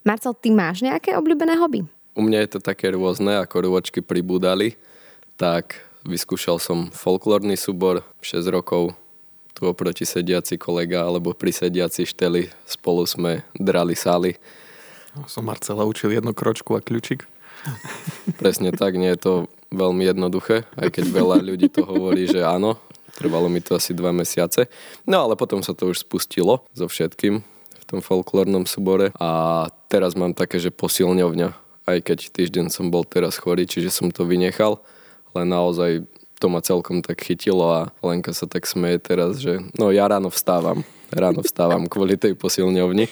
Marcel, 0.04 0.36
ty 0.38 0.52
máš 0.52 0.84
nejaké 0.84 1.16
obľúbené 1.16 1.56
hobby? 1.58 1.82
U 2.16 2.24
mňa 2.24 2.48
je 2.48 2.50
to 2.56 2.60
také 2.64 2.88
rôzne, 2.96 3.36
ako 3.44 3.68
rôčky 3.68 4.00
pribúdali. 4.00 4.80
Tak 5.36 5.76
vyskúšal 6.08 6.56
som 6.56 6.88
folklórny 6.88 7.60
súbor 7.60 8.00
6 8.24 8.48
rokov. 8.48 8.96
Tu 9.52 9.68
oproti 9.68 10.08
sediaci 10.08 10.56
kolega, 10.56 11.04
alebo 11.04 11.36
pri 11.36 11.52
sediaci 11.52 12.08
šteli 12.08 12.48
spolu 12.64 13.04
sme 13.04 13.44
drali 13.52 13.92
sály. 13.92 14.40
Som 15.28 15.48
Marcela 15.48 15.84
učil 15.84 16.16
jednu 16.16 16.32
kročku 16.32 16.72
a 16.76 16.80
kľúčik. 16.80 17.28
Presne 18.40 18.72
tak, 18.72 18.96
nie 18.96 19.12
je 19.12 19.20
to 19.20 19.32
veľmi 19.68 20.08
jednoduché, 20.08 20.64
aj 20.80 20.88
keď 20.96 21.04
veľa 21.12 21.36
ľudí 21.44 21.68
to 21.68 21.84
hovorí, 21.84 22.24
že 22.24 22.40
áno. 22.40 22.80
Trvalo 23.16 23.48
mi 23.48 23.64
to 23.64 23.76
asi 23.76 23.96
dva 23.96 24.12
mesiace. 24.12 24.68
No 25.08 25.24
ale 25.24 25.40
potom 25.40 25.64
sa 25.64 25.72
to 25.72 25.88
už 25.88 26.04
spustilo 26.04 26.64
so 26.76 26.84
všetkým 26.84 27.40
v 27.76 27.84
tom 27.88 28.04
folklórnom 28.04 28.68
súbore 28.68 29.08
a 29.16 29.64
teraz 29.88 30.12
mám 30.12 30.36
také, 30.36 30.60
že 30.60 30.68
posilňovňa, 30.68 31.65
aj 31.86 31.98
keď 32.02 32.18
týždeň 32.34 32.66
som 32.68 32.90
bol 32.90 33.06
teraz 33.06 33.38
chorý, 33.38 33.64
čiže 33.64 33.94
som 33.94 34.10
to 34.10 34.26
vynechal, 34.26 34.82
ale 35.32 35.46
naozaj 35.46 36.02
to 36.36 36.46
ma 36.52 36.60
celkom 36.60 37.00
tak 37.00 37.22
chytilo 37.22 37.64
a 37.64 37.80
Lenka 38.04 38.36
sa 38.36 38.44
tak 38.44 38.68
smeje 38.68 39.00
teraz, 39.00 39.40
že 39.40 39.62
no 39.78 39.88
ja 39.88 40.04
ráno 40.04 40.28
vstávam, 40.28 40.84
ráno 41.08 41.40
vstávam 41.40 41.88
kvôli 41.92 42.20
tej 42.20 42.36
posilňovni. 42.36 43.08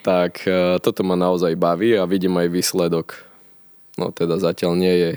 Tak 0.00 0.48
e, 0.48 0.80
toto 0.80 1.04
ma 1.04 1.18
naozaj 1.18 1.58
baví 1.58 1.92
a 1.98 2.08
vidím 2.08 2.38
aj 2.40 2.48
výsledok. 2.48 3.18
No 4.00 4.14
teda 4.14 4.40
zatiaľ 4.40 4.78
nie 4.78 4.94
je 4.94 5.10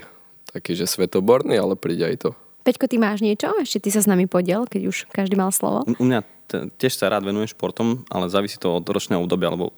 taký, 0.52 0.76
že 0.76 0.90
svetoborný, 0.90 1.56
ale 1.56 1.80
príde 1.80 2.04
aj 2.04 2.18
to. 2.28 2.30
Peťko, 2.62 2.86
ty 2.92 3.00
máš 3.00 3.24
niečo? 3.24 3.50
Ešte 3.58 3.88
ty 3.88 3.90
sa 3.90 4.04
s 4.04 4.10
nami 4.10 4.28
podiel, 4.28 4.68
keď 4.68 4.82
už 4.92 4.98
každý 5.10 5.40
mal 5.40 5.50
slovo. 5.50 5.88
U 5.88 6.06
mňa 6.06 6.22
t- 6.46 6.68
tiež 6.78 6.94
sa 6.94 7.10
rád 7.10 7.26
venujem 7.26 7.50
športom, 7.50 8.06
ale 8.12 8.30
závisí 8.30 8.60
to 8.62 8.70
od 8.70 8.86
ročného 8.86 9.24
obdobia, 9.24 9.50
lebo 9.50 9.74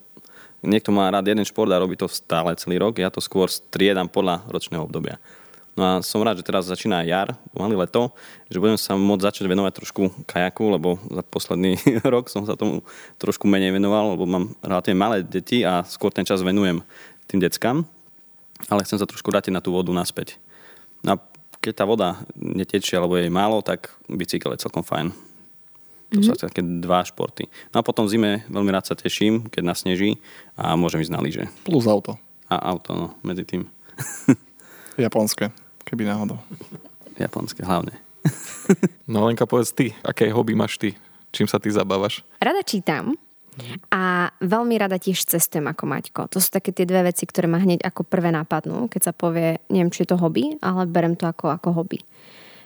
niekto 0.63 0.95
má 0.95 1.11
rád 1.11 1.27
jeden 1.27 1.43
šport 1.43 1.69
a 1.71 1.79
robí 1.79 1.99
to 1.99 2.07
stále 2.07 2.55
celý 2.55 2.79
rok. 2.79 2.97
Ja 2.99 3.11
to 3.11 3.19
skôr 3.19 3.51
striedam 3.51 4.07
podľa 4.07 4.47
ročného 4.47 4.83
obdobia. 4.83 5.19
No 5.73 5.81
a 5.81 5.91
som 6.05 6.21
rád, 6.21 6.37
že 6.37 6.45
teraz 6.45 6.69
začína 6.69 7.01
jar, 7.01 7.33
pomaly 7.49 7.73
leto, 7.73 8.13
že 8.45 8.61
budem 8.61 8.77
sa 8.77 8.93
môcť 8.93 9.25
začať 9.25 9.45
venovať 9.49 9.81
trošku 9.81 10.03
kajaku, 10.29 10.69
lebo 10.69 11.01
za 11.09 11.25
posledný 11.25 11.81
rok 12.13 12.29
som 12.29 12.45
sa 12.45 12.53
tomu 12.53 12.85
trošku 13.17 13.49
menej 13.49 13.73
venoval, 13.73 14.13
lebo 14.13 14.29
mám 14.29 14.53
relatívne 14.61 15.01
malé 15.01 15.17
deti 15.25 15.65
a 15.65 15.81
skôr 15.81 16.13
ten 16.13 16.29
čas 16.29 16.45
venujem 16.45 16.85
tým 17.25 17.41
deckám, 17.41 17.89
ale 18.69 18.85
chcem 18.85 19.01
sa 19.01 19.09
trošku 19.09 19.33
vrátiť 19.33 19.49
na 19.49 19.65
tú 19.65 19.73
vodu 19.73 19.89
naspäť. 19.89 20.37
No 21.01 21.17
a 21.17 21.21
keď 21.57 21.73
tá 21.73 21.85
voda 21.89 22.21
netečie 22.37 22.93
alebo 22.93 23.17
je 23.17 23.25
jej 23.25 23.33
málo, 23.33 23.65
tak 23.65 23.97
bicykel 24.05 24.53
je 24.53 24.61
celkom 24.61 24.85
fajn. 24.85 25.09
To 26.13 26.21
mm-hmm. 26.21 26.37
sú 26.37 26.45
také 26.45 26.61
dva 26.61 27.01
športy. 27.01 27.49
No 27.73 27.81
a 27.81 27.83
potom 27.85 28.05
v 28.05 28.13
zime 28.13 28.31
veľmi 28.45 28.69
rád 28.69 28.85
sa 28.85 28.95
teším, 28.95 29.49
keď 29.49 29.65
nasneží 29.65 30.21
a 30.53 30.77
môžem 30.77 31.01
ísť 31.01 31.13
na 31.13 31.21
lyže. 31.25 31.45
Plus 31.65 31.89
auto. 31.89 32.21
A 32.53 32.61
auto, 32.69 32.93
no, 32.93 33.07
medzi 33.25 33.41
tým. 33.49 33.65
Japonské, 35.01 35.49
keby 35.89 36.05
náhodou. 36.05 36.37
Japonské 37.17 37.65
hlavne. 37.65 37.97
No 39.03 39.27
Lenka, 39.27 39.43
povedz 39.43 39.75
ty, 39.75 39.91
aké 39.99 40.31
hobby 40.31 40.55
máš 40.55 40.79
ty? 40.79 40.95
Čím 41.35 41.51
sa 41.51 41.59
ty 41.59 41.67
zabávaš? 41.67 42.23
Rada 42.39 42.63
čítam 42.63 43.19
a 43.93 44.33
veľmi 44.41 44.75
rada 44.81 44.97
tiež 44.97 45.29
cestujem 45.29 45.69
ako 45.69 45.83
Maťko. 45.85 46.21
To 46.33 46.37
sú 46.41 46.49
také 46.49 46.73
tie 46.73 46.89
dve 46.89 47.13
veci, 47.13 47.27
ktoré 47.29 47.45
ma 47.45 47.61
hneď 47.61 47.85
ako 47.85 48.07
prvé 48.07 48.33
napadnú, 48.33 48.89
keď 48.89 49.11
sa 49.11 49.13
povie, 49.13 49.61
neviem, 49.69 49.93
či 49.93 50.05
je 50.05 50.13
to 50.13 50.17
hobby, 50.17 50.57
ale 50.63 50.89
berem 50.89 51.13
to 51.13 51.29
ako, 51.29 51.53
ako 51.53 51.69
hobby. 51.75 52.01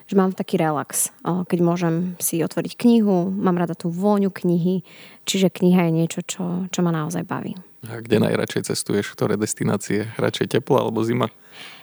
Že 0.07 0.15
mám 0.15 0.31
taký 0.31 0.55
relax, 0.55 1.11
keď 1.23 1.59
môžem 1.59 2.15
si 2.15 2.39
otvoriť 2.39 2.79
knihu, 2.79 3.27
mám 3.27 3.59
rada 3.59 3.75
tú 3.75 3.91
vôňu 3.91 4.31
knihy, 4.31 4.87
čiže 5.27 5.51
kniha 5.51 5.87
je 5.87 5.91
niečo, 5.91 6.19
čo, 6.23 6.71
čo 6.71 6.79
ma 6.79 6.95
naozaj 6.95 7.27
baví. 7.27 7.59
A 7.91 7.99
kde 7.99 8.23
najradšej 8.23 8.71
cestuješ? 8.71 9.11
Ktoré 9.11 9.35
destinácie? 9.35 10.07
Radšej 10.15 10.59
teplo 10.59 10.79
alebo 10.79 11.03
zima? 11.03 11.27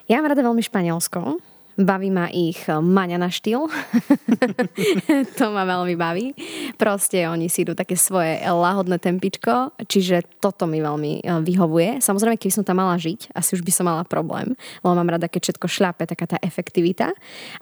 Ja 0.08 0.20
mám 0.24 0.32
rada 0.32 0.40
veľmi 0.40 0.64
Španielsko. 0.64 1.36
Baví 1.74 2.06
ma 2.06 2.30
ich 2.30 2.70
maňa 2.70 3.18
na 3.18 3.26
štýl. 3.26 3.66
to 5.38 5.44
ma 5.50 5.66
veľmi 5.66 5.98
baví. 5.98 6.30
Proste 6.78 7.26
oni 7.26 7.50
si 7.50 7.66
idú 7.66 7.74
také 7.74 7.98
svoje 7.98 8.38
lahodné 8.46 9.02
tempičko, 9.02 9.74
čiže 9.82 10.22
toto 10.38 10.70
mi 10.70 10.78
veľmi 10.78 11.12
e, 11.18 11.42
vyhovuje. 11.42 11.98
Samozrejme, 11.98 12.38
keby 12.38 12.54
som 12.54 12.62
tam 12.62 12.78
mala 12.78 12.94
žiť, 12.94 13.34
asi 13.34 13.58
už 13.58 13.66
by 13.66 13.72
som 13.74 13.90
mala 13.90 14.06
problém, 14.06 14.54
lebo 14.86 14.94
mám 14.94 15.18
rada, 15.18 15.26
keď 15.26 15.50
všetko 15.50 15.66
šľape, 15.66 16.06
taká 16.06 16.30
tá 16.30 16.38
efektivita. 16.46 17.10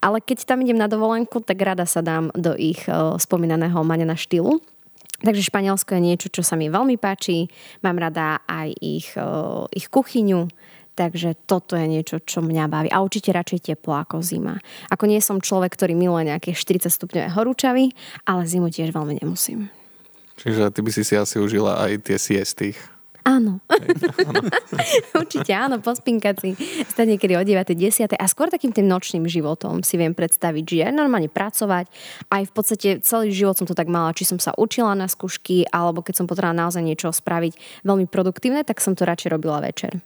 Ale 0.04 0.20
keď 0.20 0.44
tam 0.44 0.60
idem 0.60 0.76
na 0.76 0.92
dovolenku, 0.92 1.40
tak 1.40 1.56
rada 1.64 1.88
sa 1.88 2.04
dám 2.04 2.28
do 2.36 2.52
ich 2.52 2.84
e, 2.84 2.92
spomínaného 3.16 3.80
maňa 3.80 4.12
na 4.12 4.16
štýlu. 4.20 4.60
Takže 5.22 5.48
Španielsko 5.48 5.96
je 5.96 6.02
niečo, 6.02 6.28
čo 6.28 6.42
sa 6.42 6.58
mi 6.58 6.66
veľmi 6.66 6.98
páči. 6.98 7.46
Mám 7.86 8.02
rada 8.02 8.42
aj 8.42 8.74
ich, 8.82 9.14
ich 9.70 9.86
kuchyňu, 9.86 10.50
Takže 10.92 11.48
toto 11.48 11.72
je 11.72 11.88
niečo, 11.88 12.20
čo 12.20 12.44
mňa 12.44 12.64
baví. 12.68 12.88
A 12.92 13.00
určite 13.00 13.32
radšej 13.32 13.72
teplo 13.72 13.96
ako 13.96 14.20
zima. 14.20 14.60
Ako 14.92 15.08
nie 15.08 15.24
som 15.24 15.40
človek, 15.40 15.72
ktorý 15.72 15.96
miluje 15.96 16.28
nejaké 16.28 16.52
40 16.52 16.92
stupňové 16.92 17.32
horúčavy, 17.32 17.96
ale 18.28 18.44
zimu 18.44 18.68
tiež 18.68 18.92
veľmi 18.92 19.16
nemusím. 19.24 19.72
Čiže 20.36 20.68
ty 20.68 20.80
by 20.84 20.90
si 20.92 21.02
si 21.04 21.14
asi 21.16 21.40
užila 21.40 21.80
aj 21.80 22.04
tie 22.04 22.16
siesty. 22.20 22.76
Áno. 23.22 23.62
Určite 25.22 25.54
áno, 25.54 25.78
pospinkať 25.78 26.34
si 26.42 26.50
stať 26.90 27.06
niekedy 27.06 27.38
o 27.38 27.42
9. 27.46 27.70
10. 27.70 28.18
a 28.18 28.24
skôr 28.26 28.50
takým 28.50 28.74
tým 28.74 28.90
nočným 28.90 29.30
životom 29.30 29.86
si 29.86 29.94
viem 29.94 30.10
predstaviť, 30.10 30.64
že 30.66 30.90
normálne 30.90 31.30
pracovať. 31.30 31.86
Aj 32.26 32.42
v 32.42 32.52
podstate 32.52 32.98
celý 33.06 33.30
život 33.30 33.54
som 33.54 33.66
to 33.70 33.78
tak 33.78 33.86
mala, 33.86 34.10
či 34.10 34.26
som 34.26 34.42
sa 34.42 34.50
učila 34.58 34.98
na 34.98 35.06
skúšky, 35.06 35.70
alebo 35.70 36.02
keď 36.02 36.18
som 36.18 36.26
potrebovala 36.26 36.66
naozaj 36.66 36.82
niečo 36.82 37.14
spraviť 37.14 37.86
veľmi 37.86 38.10
produktívne, 38.10 38.66
tak 38.66 38.82
som 38.82 38.98
to 38.98 39.06
radšej 39.06 39.38
robila 39.38 39.62
večer 39.62 40.02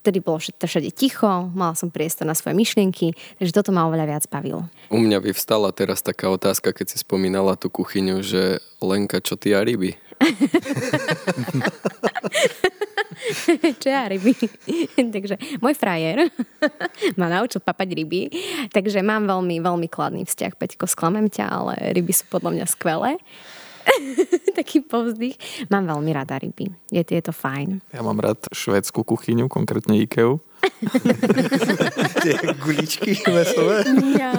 vtedy 0.00 0.24
bolo 0.24 0.40
všade 0.40 0.88
ticho, 0.96 1.52
mala 1.52 1.76
som 1.76 1.92
priestor 1.92 2.24
na 2.24 2.32
svoje 2.32 2.56
myšlienky, 2.56 3.12
takže 3.36 3.52
toto 3.52 3.70
ma 3.70 3.84
oveľa 3.84 4.16
viac 4.16 4.24
bavilo. 4.32 4.64
U 4.88 4.96
mňa 4.96 5.20
vyvstala 5.20 5.68
teraz 5.76 6.00
taká 6.00 6.32
otázka, 6.32 6.72
keď 6.72 6.96
si 6.96 7.04
spomínala 7.04 7.60
tú 7.60 7.68
kuchyňu, 7.68 8.24
že 8.24 8.64
Lenka, 8.80 9.20
čo 9.20 9.36
ty 9.36 9.52
a 9.52 9.60
ryby? 9.60 10.00
čo 13.80 13.88
ja 13.88 14.08
ryby. 14.08 14.32
takže 15.14 15.36
môj 15.60 15.74
frajer 15.76 16.32
ma 17.20 17.28
naučil 17.28 17.60
papať 17.60 17.88
ryby, 17.96 18.22
takže 18.72 19.04
mám 19.04 19.28
veľmi, 19.28 19.60
veľmi 19.60 19.88
kladný 19.88 20.24
vzťah. 20.24 20.56
Peťko, 20.56 20.86
sklamem 20.88 21.28
ťa, 21.28 21.46
ale 21.48 21.74
ryby 21.92 22.12
sú 22.16 22.24
podľa 22.28 22.50
mňa 22.56 22.66
skvelé. 22.68 23.20
Taký 24.58 24.84
povzdych. 24.84 25.36
Mám 25.68 25.90
veľmi 25.90 26.10
rada 26.14 26.38
ryby. 26.38 26.70
Je, 26.90 27.02
je 27.02 27.22
to 27.22 27.32
fajn. 27.34 27.80
Ja 27.90 28.00
mám 28.04 28.18
rád 28.20 28.44
švédsku 28.52 29.02
kuchyňu, 29.04 29.50
konkrétne 29.50 29.98
Ikeu. 29.98 30.40
tie 32.24 32.36
guličky 32.60 33.16
mesové. 33.28 33.80
Ja. 34.16 34.32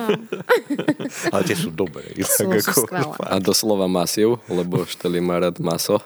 Ale 1.33 1.41
tie 1.45 1.57
sú 1.57 1.73
dobré. 1.73 2.13
Sú, 2.21 2.45
Tak 2.45 2.61
sú 2.61 2.85
skvelé. 2.85 3.17
A 3.25 3.41
doslova 3.41 3.89
masiv, 3.89 4.37
lebo 4.45 4.85
Šteli 4.85 5.17
má 5.17 5.41
rád 5.41 5.57
maso. 5.61 5.97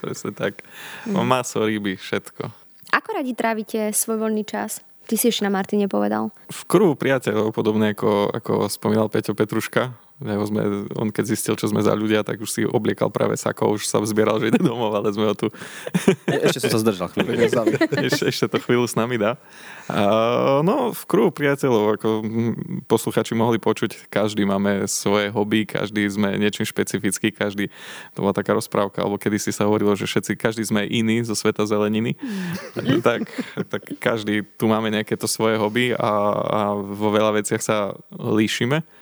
Presne 0.00 0.32
tak. 0.36 0.60
Mm. 1.08 1.24
Maso, 1.24 1.64
ryby, 1.64 1.96
všetko. 1.96 2.52
Ako 2.90 3.08
radi 3.16 3.32
trávite 3.32 3.94
svoj 3.94 4.28
voľný 4.28 4.44
čas? 4.44 4.82
Ty 5.06 5.14
si 5.18 5.26
ešte 5.30 5.42
na 5.42 5.50
Martine 5.50 5.90
povedal. 5.90 6.30
V 6.50 6.60
kruhu 6.70 6.94
priateľov, 6.94 7.50
podobne 7.50 7.98
ako, 7.98 8.30
ako 8.30 8.52
spomínal 8.70 9.10
Peťo 9.10 9.34
Petruška, 9.34 9.90
Lebo 10.20 10.44
sme, 10.44 10.84
on 11.00 11.08
keď 11.08 11.32
zistil, 11.32 11.56
čo 11.56 11.72
sme 11.72 11.80
za 11.80 11.96
ľudia, 11.96 12.20
tak 12.20 12.44
už 12.44 12.50
si 12.52 12.60
obliekal 12.68 13.08
práve 13.08 13.40
sako, 13.40 13.80
už 13.80 13.88
sa 13.88 14.04
zbieral, 14.04 14.36
že 14.36 14.52
ide 14.52 14.60
domov, 14.60 14.92
ale 14.92 15.08
sme 15.16 15.24
ho 15.24 15.32
tu... 15.32 15.48
E, 16.28 16.44
Ešte 16.44 16.68
som 16.68 16.76
sa 16.76 16.80
zdržal 16.84 17.08
chvíľu. 17.08 17.40
ešte, 18.12 18.28
ešte 18.28 18.44
to 18.52 18.60
chvíľu 18.60 18.84
s 18.84 19.00
nami 19.00 19.16
dá. 19.16 19.40
A, 19.88 20.60
no, 20.60 20.92
v 20.92 21.02
kruhu 21.08 21.32
priateľov, 21.32 21.96
ako 21.96 22.08
posluchači 22.84 23.32
mohli 23.32 23.56
počuť, 23.56 24.12
každý 24.12 24.44
máme 24.44 24.84
svoje 24.84 25.32
hobby, 25.32 25.64
každý 25.64 26.04
sme 26.04 26.36
niečím 26.36 26.68
špecifický, 26.68 27.32
každý, 27.32 27.72
to 28.12 28.20
bola 28.20 28.36
taká 28.36 28.52
rozprávka, 28.52 29.00
alebo 29.00 29.16
kedy 29.16 29.40
si 29.40 29.56
sa 29.56 29.64
hovorilo, 29.64 29.96
že 29.96 30.04
všetci, 30.04 30.36
každý 30.36 30.68
sme 30.68 30.84
iný 30.84 31.24
zo 31.24 31.32
sveta 31.32 31.64
zeleniny, 31.64 32.12
tak, 33.00 33.24
tak 33.72 33.82
každý 33.96 34.44
tu 34.60 34.68
máme 34.68 34.92
nejaké 34.92 35.16
to 35.16 35.24
svoje 35.24 35.56
hobby 35.56 35.96
a, 35.96 36.12
a 36.44 36.60
vo 36.76 37.08
veľa 37.08 37.40
veciach 37.40 37.64
sa 37.64 37.96
líšime 38.12 38.99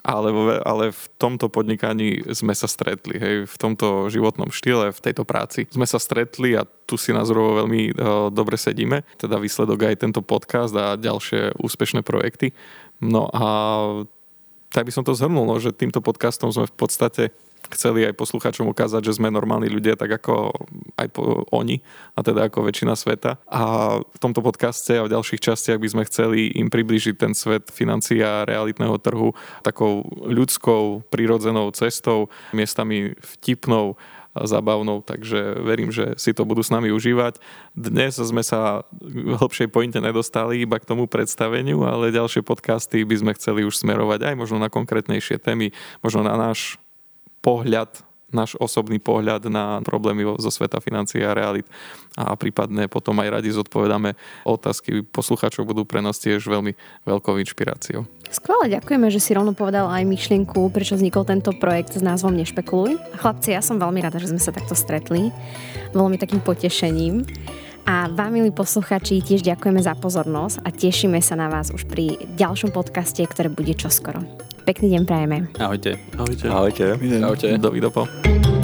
ale, 0.00 0.32
ale 0.64 0.84
v 0.94 1.04
tomto 1.20 1.52
podnikaní 1.52 2.24
sme 2.32 2.56
sa 2.56 2.64
stretli, 2.70 3.20
hej, 3.20 3.34
v 3.44 3.56
tomto 3.60 4.08
životnom 4.08 4.48
štýle, 4.48 4.94
v 4.94 5.00
tejto 5.02 5.28
práci 5.28 5.68
sme 5.68 5.84
sa 5.84 6.00
stretli 6.00 6.56
a 6.56 6.64
tu 6.64 6.96
si 6.96 7.12
názorovo 7.12 7.64
veľmi 7.64 7.80
uh, 7.92 8.32
dobre 8.32 8.56
sedíme, 8.56 9.04
teda 9.20 9.36
výsledok 9.36 9.92
aj 9.92 10.00
tento 10.00 10.24
podcast 10.24 10.72
a 10.72 10.96
ďalšie 10.96 11.58
úspešné 11.60 12.00
projekty. 12.00 12.56
No 13.02 13.28
a 13.28 13.46
tak 14.70 14.86
by 14.86 14.92
som 14.94 15.04
to 15.04 15.12
zhrnul, 15.12 15.44
no, 15.44 15.58
že 15.58 15.74
týmto 15.74 15.98
podcastom 16.00 16.54
sme 16.54 16.70
v 16.70 16.76
podstate 16.78 17.22
chceli 17.74 18.08
aj 18.08 18.16
poslucháčom 18.16 18.66
ukázať, 18.72 19.12
že 19.12 19.16
sme 19.20 19.28
normálni 19.28 19.68
ľudia, 19.68 19.94
tak 19.94 20.20
ako 20.20 20.52
aj 20.96 21.08
po, 21.12 21.44
oni, 21.52 21.80
a 22.16 22.20
teda 22.24 22.48
ako 22.48 22.66
väčšina 22.66 22.96
sveta. 22.96 23.36
A 23.46 23.62
v 24.00 24.18
tomto 24.18 24.40
podcaste 24.40 24.96
a 24.96 25.06
v 25.06 25.12
ďalších 25.12 25.40
častiach 25.40 25.78
by 25.80 25.88
sme 25.88 26.02
chceli 26.08 26.50
im 26.56 26.72
približiť 26.72 27.14
ten 27.20 27.32
svet 27.36 27.68
financií 27.68 28.24
a 28.24 28.48
realitného 28.48 28.96
trhu 28.98 29.36
takou 29.60 30.06
ľudskou, 30.24 31.06
prirodzenou 31.12 31.68
cestou, 31.76 32.32
miestami 32.56 33.14
vtipnou, 33.20 33.96
zabavnou, 34.30 35.02
takže 35.02 35.58
verím, 35.66 35.90
že 35.90 36.14
si 36.14 36.30
to 36.30 36.46
budú 36.46 36.62
s 36.62 36.70
nami 36.70 36.94
užívať. 36.94 37.42
Dnes 37.74 38.14
sme 38.14 38.46
sa 38.46 38.86
v 39.02 39.34
hlbšej 39.34 39.68
pointe 39.74 39.98
nedostali 39.98 40.62
iba 40.62 40.78
k 40.78 40.86
tomu 40.86 41.10
predstaveniu, 41.10 41.82
ale 41.82 42.14
ďalšie 42.14 42.46
podcasty 42.46 43.02
by 43.02 43.16
sme 43.18 43.32
chceli 43.34 43.66
už 43.66 43.82
smerovať 43.82 44.30
aj 44.30 44.34
možno 44.38 44.62
na 44.62 44.70
konkrétnejšie 44.70 45.42
témy, 45.42 45.74
možno 45.98 46.22
na 46.22 46.38
náš 46.38 46.78
pohľad, 47.40 47.90
náš 48.30 48.54
osobný 48.62 49.02
pohľad 49.02 49.50
na 49.50 49.82
problémy 49.82 50.22
zo 50.38 50.50
sveta 50.54 50.78
financií 50.78 51.20
a 51.26 51.34
realit 51.34 51.66
a 52.14 52.38
prípadne 52.38 52.86
potom 52.86 53.18
aj 53.18 53.28
radi 53.40 53.50
zodpovedáme 53.50 54.14
otázky. 54.46 55.02
Poslucháčov 55.02 55.66
budú 55.66 55.82
pre 55.82 55.98
nás 55.98 56.18
tiež 56.22 56.46
veľmi 56.46 56.72
veľkou 57.06 57.34
inšpiráciou. 57.42 58.06
Skvelé, 58.30 58.78
ďakujeme, 58.78 59.10
že 59.10 59.18
si 59.18 59.34
rovno 59.34 59.50
povedal 59.50 59.90
aj 59.90 60.06
myšlienku, 60.06 60.70
prečo 60.70 60.94
vznikol 60.94 61.26
tento 61.26 61.50
projekt 61.58 61.98
s 61.98 62.02
názvom 62.02 62.38
Nešpekuluj. 62.38 63.18
Chlapci, 63.18 63.50
ja 63.50 63.62
som 63.62 63.82
veľmi 63.82 63.98
rada, 63.98 64.22
že 64.22 64.30
sme 64.30 64.38
sa 64.38 64.54
takto 64.54 64.78
stretli. 64.78 65.34
Bolo 65.90 66.14
mi 66.14 66.18
takým 66.18 66.38
potešením. 66.38 67.26
A 67.90 68.06
vám, 68.06 68.38
milí 68.38 68.54
posluchači, 68.54 69.18
tiež 69.18 69.42
ďakujeme 69.42 69.82
za 69.82 69.98
pozornosť 69.98 70.62
a 70.62 70.68
tešíme 70.70 71.18
sa 71.18 71.34
na 71.34 71.50
vás 71.50 71.74
už 71.74 71.90
pri 71.90 72.22
ďalšom 72.38 72.70
podcaste, 72.70 73.24
ktoré 73.26 73.50
bude 73.50 73.74
čoskoro. 73.74 74.22
Pekný 74.64 74.96
deň 74.98 75.02
prajeme. 75.08 75.36
Ahojte. 75.58 75.96
Ahojte. 76.18 76.44
Ahojte. 76.48 76.84
Vidím. 77.00 77.24
Ahojte. 77.24 77.58
Dovidopo. 77.58 78.59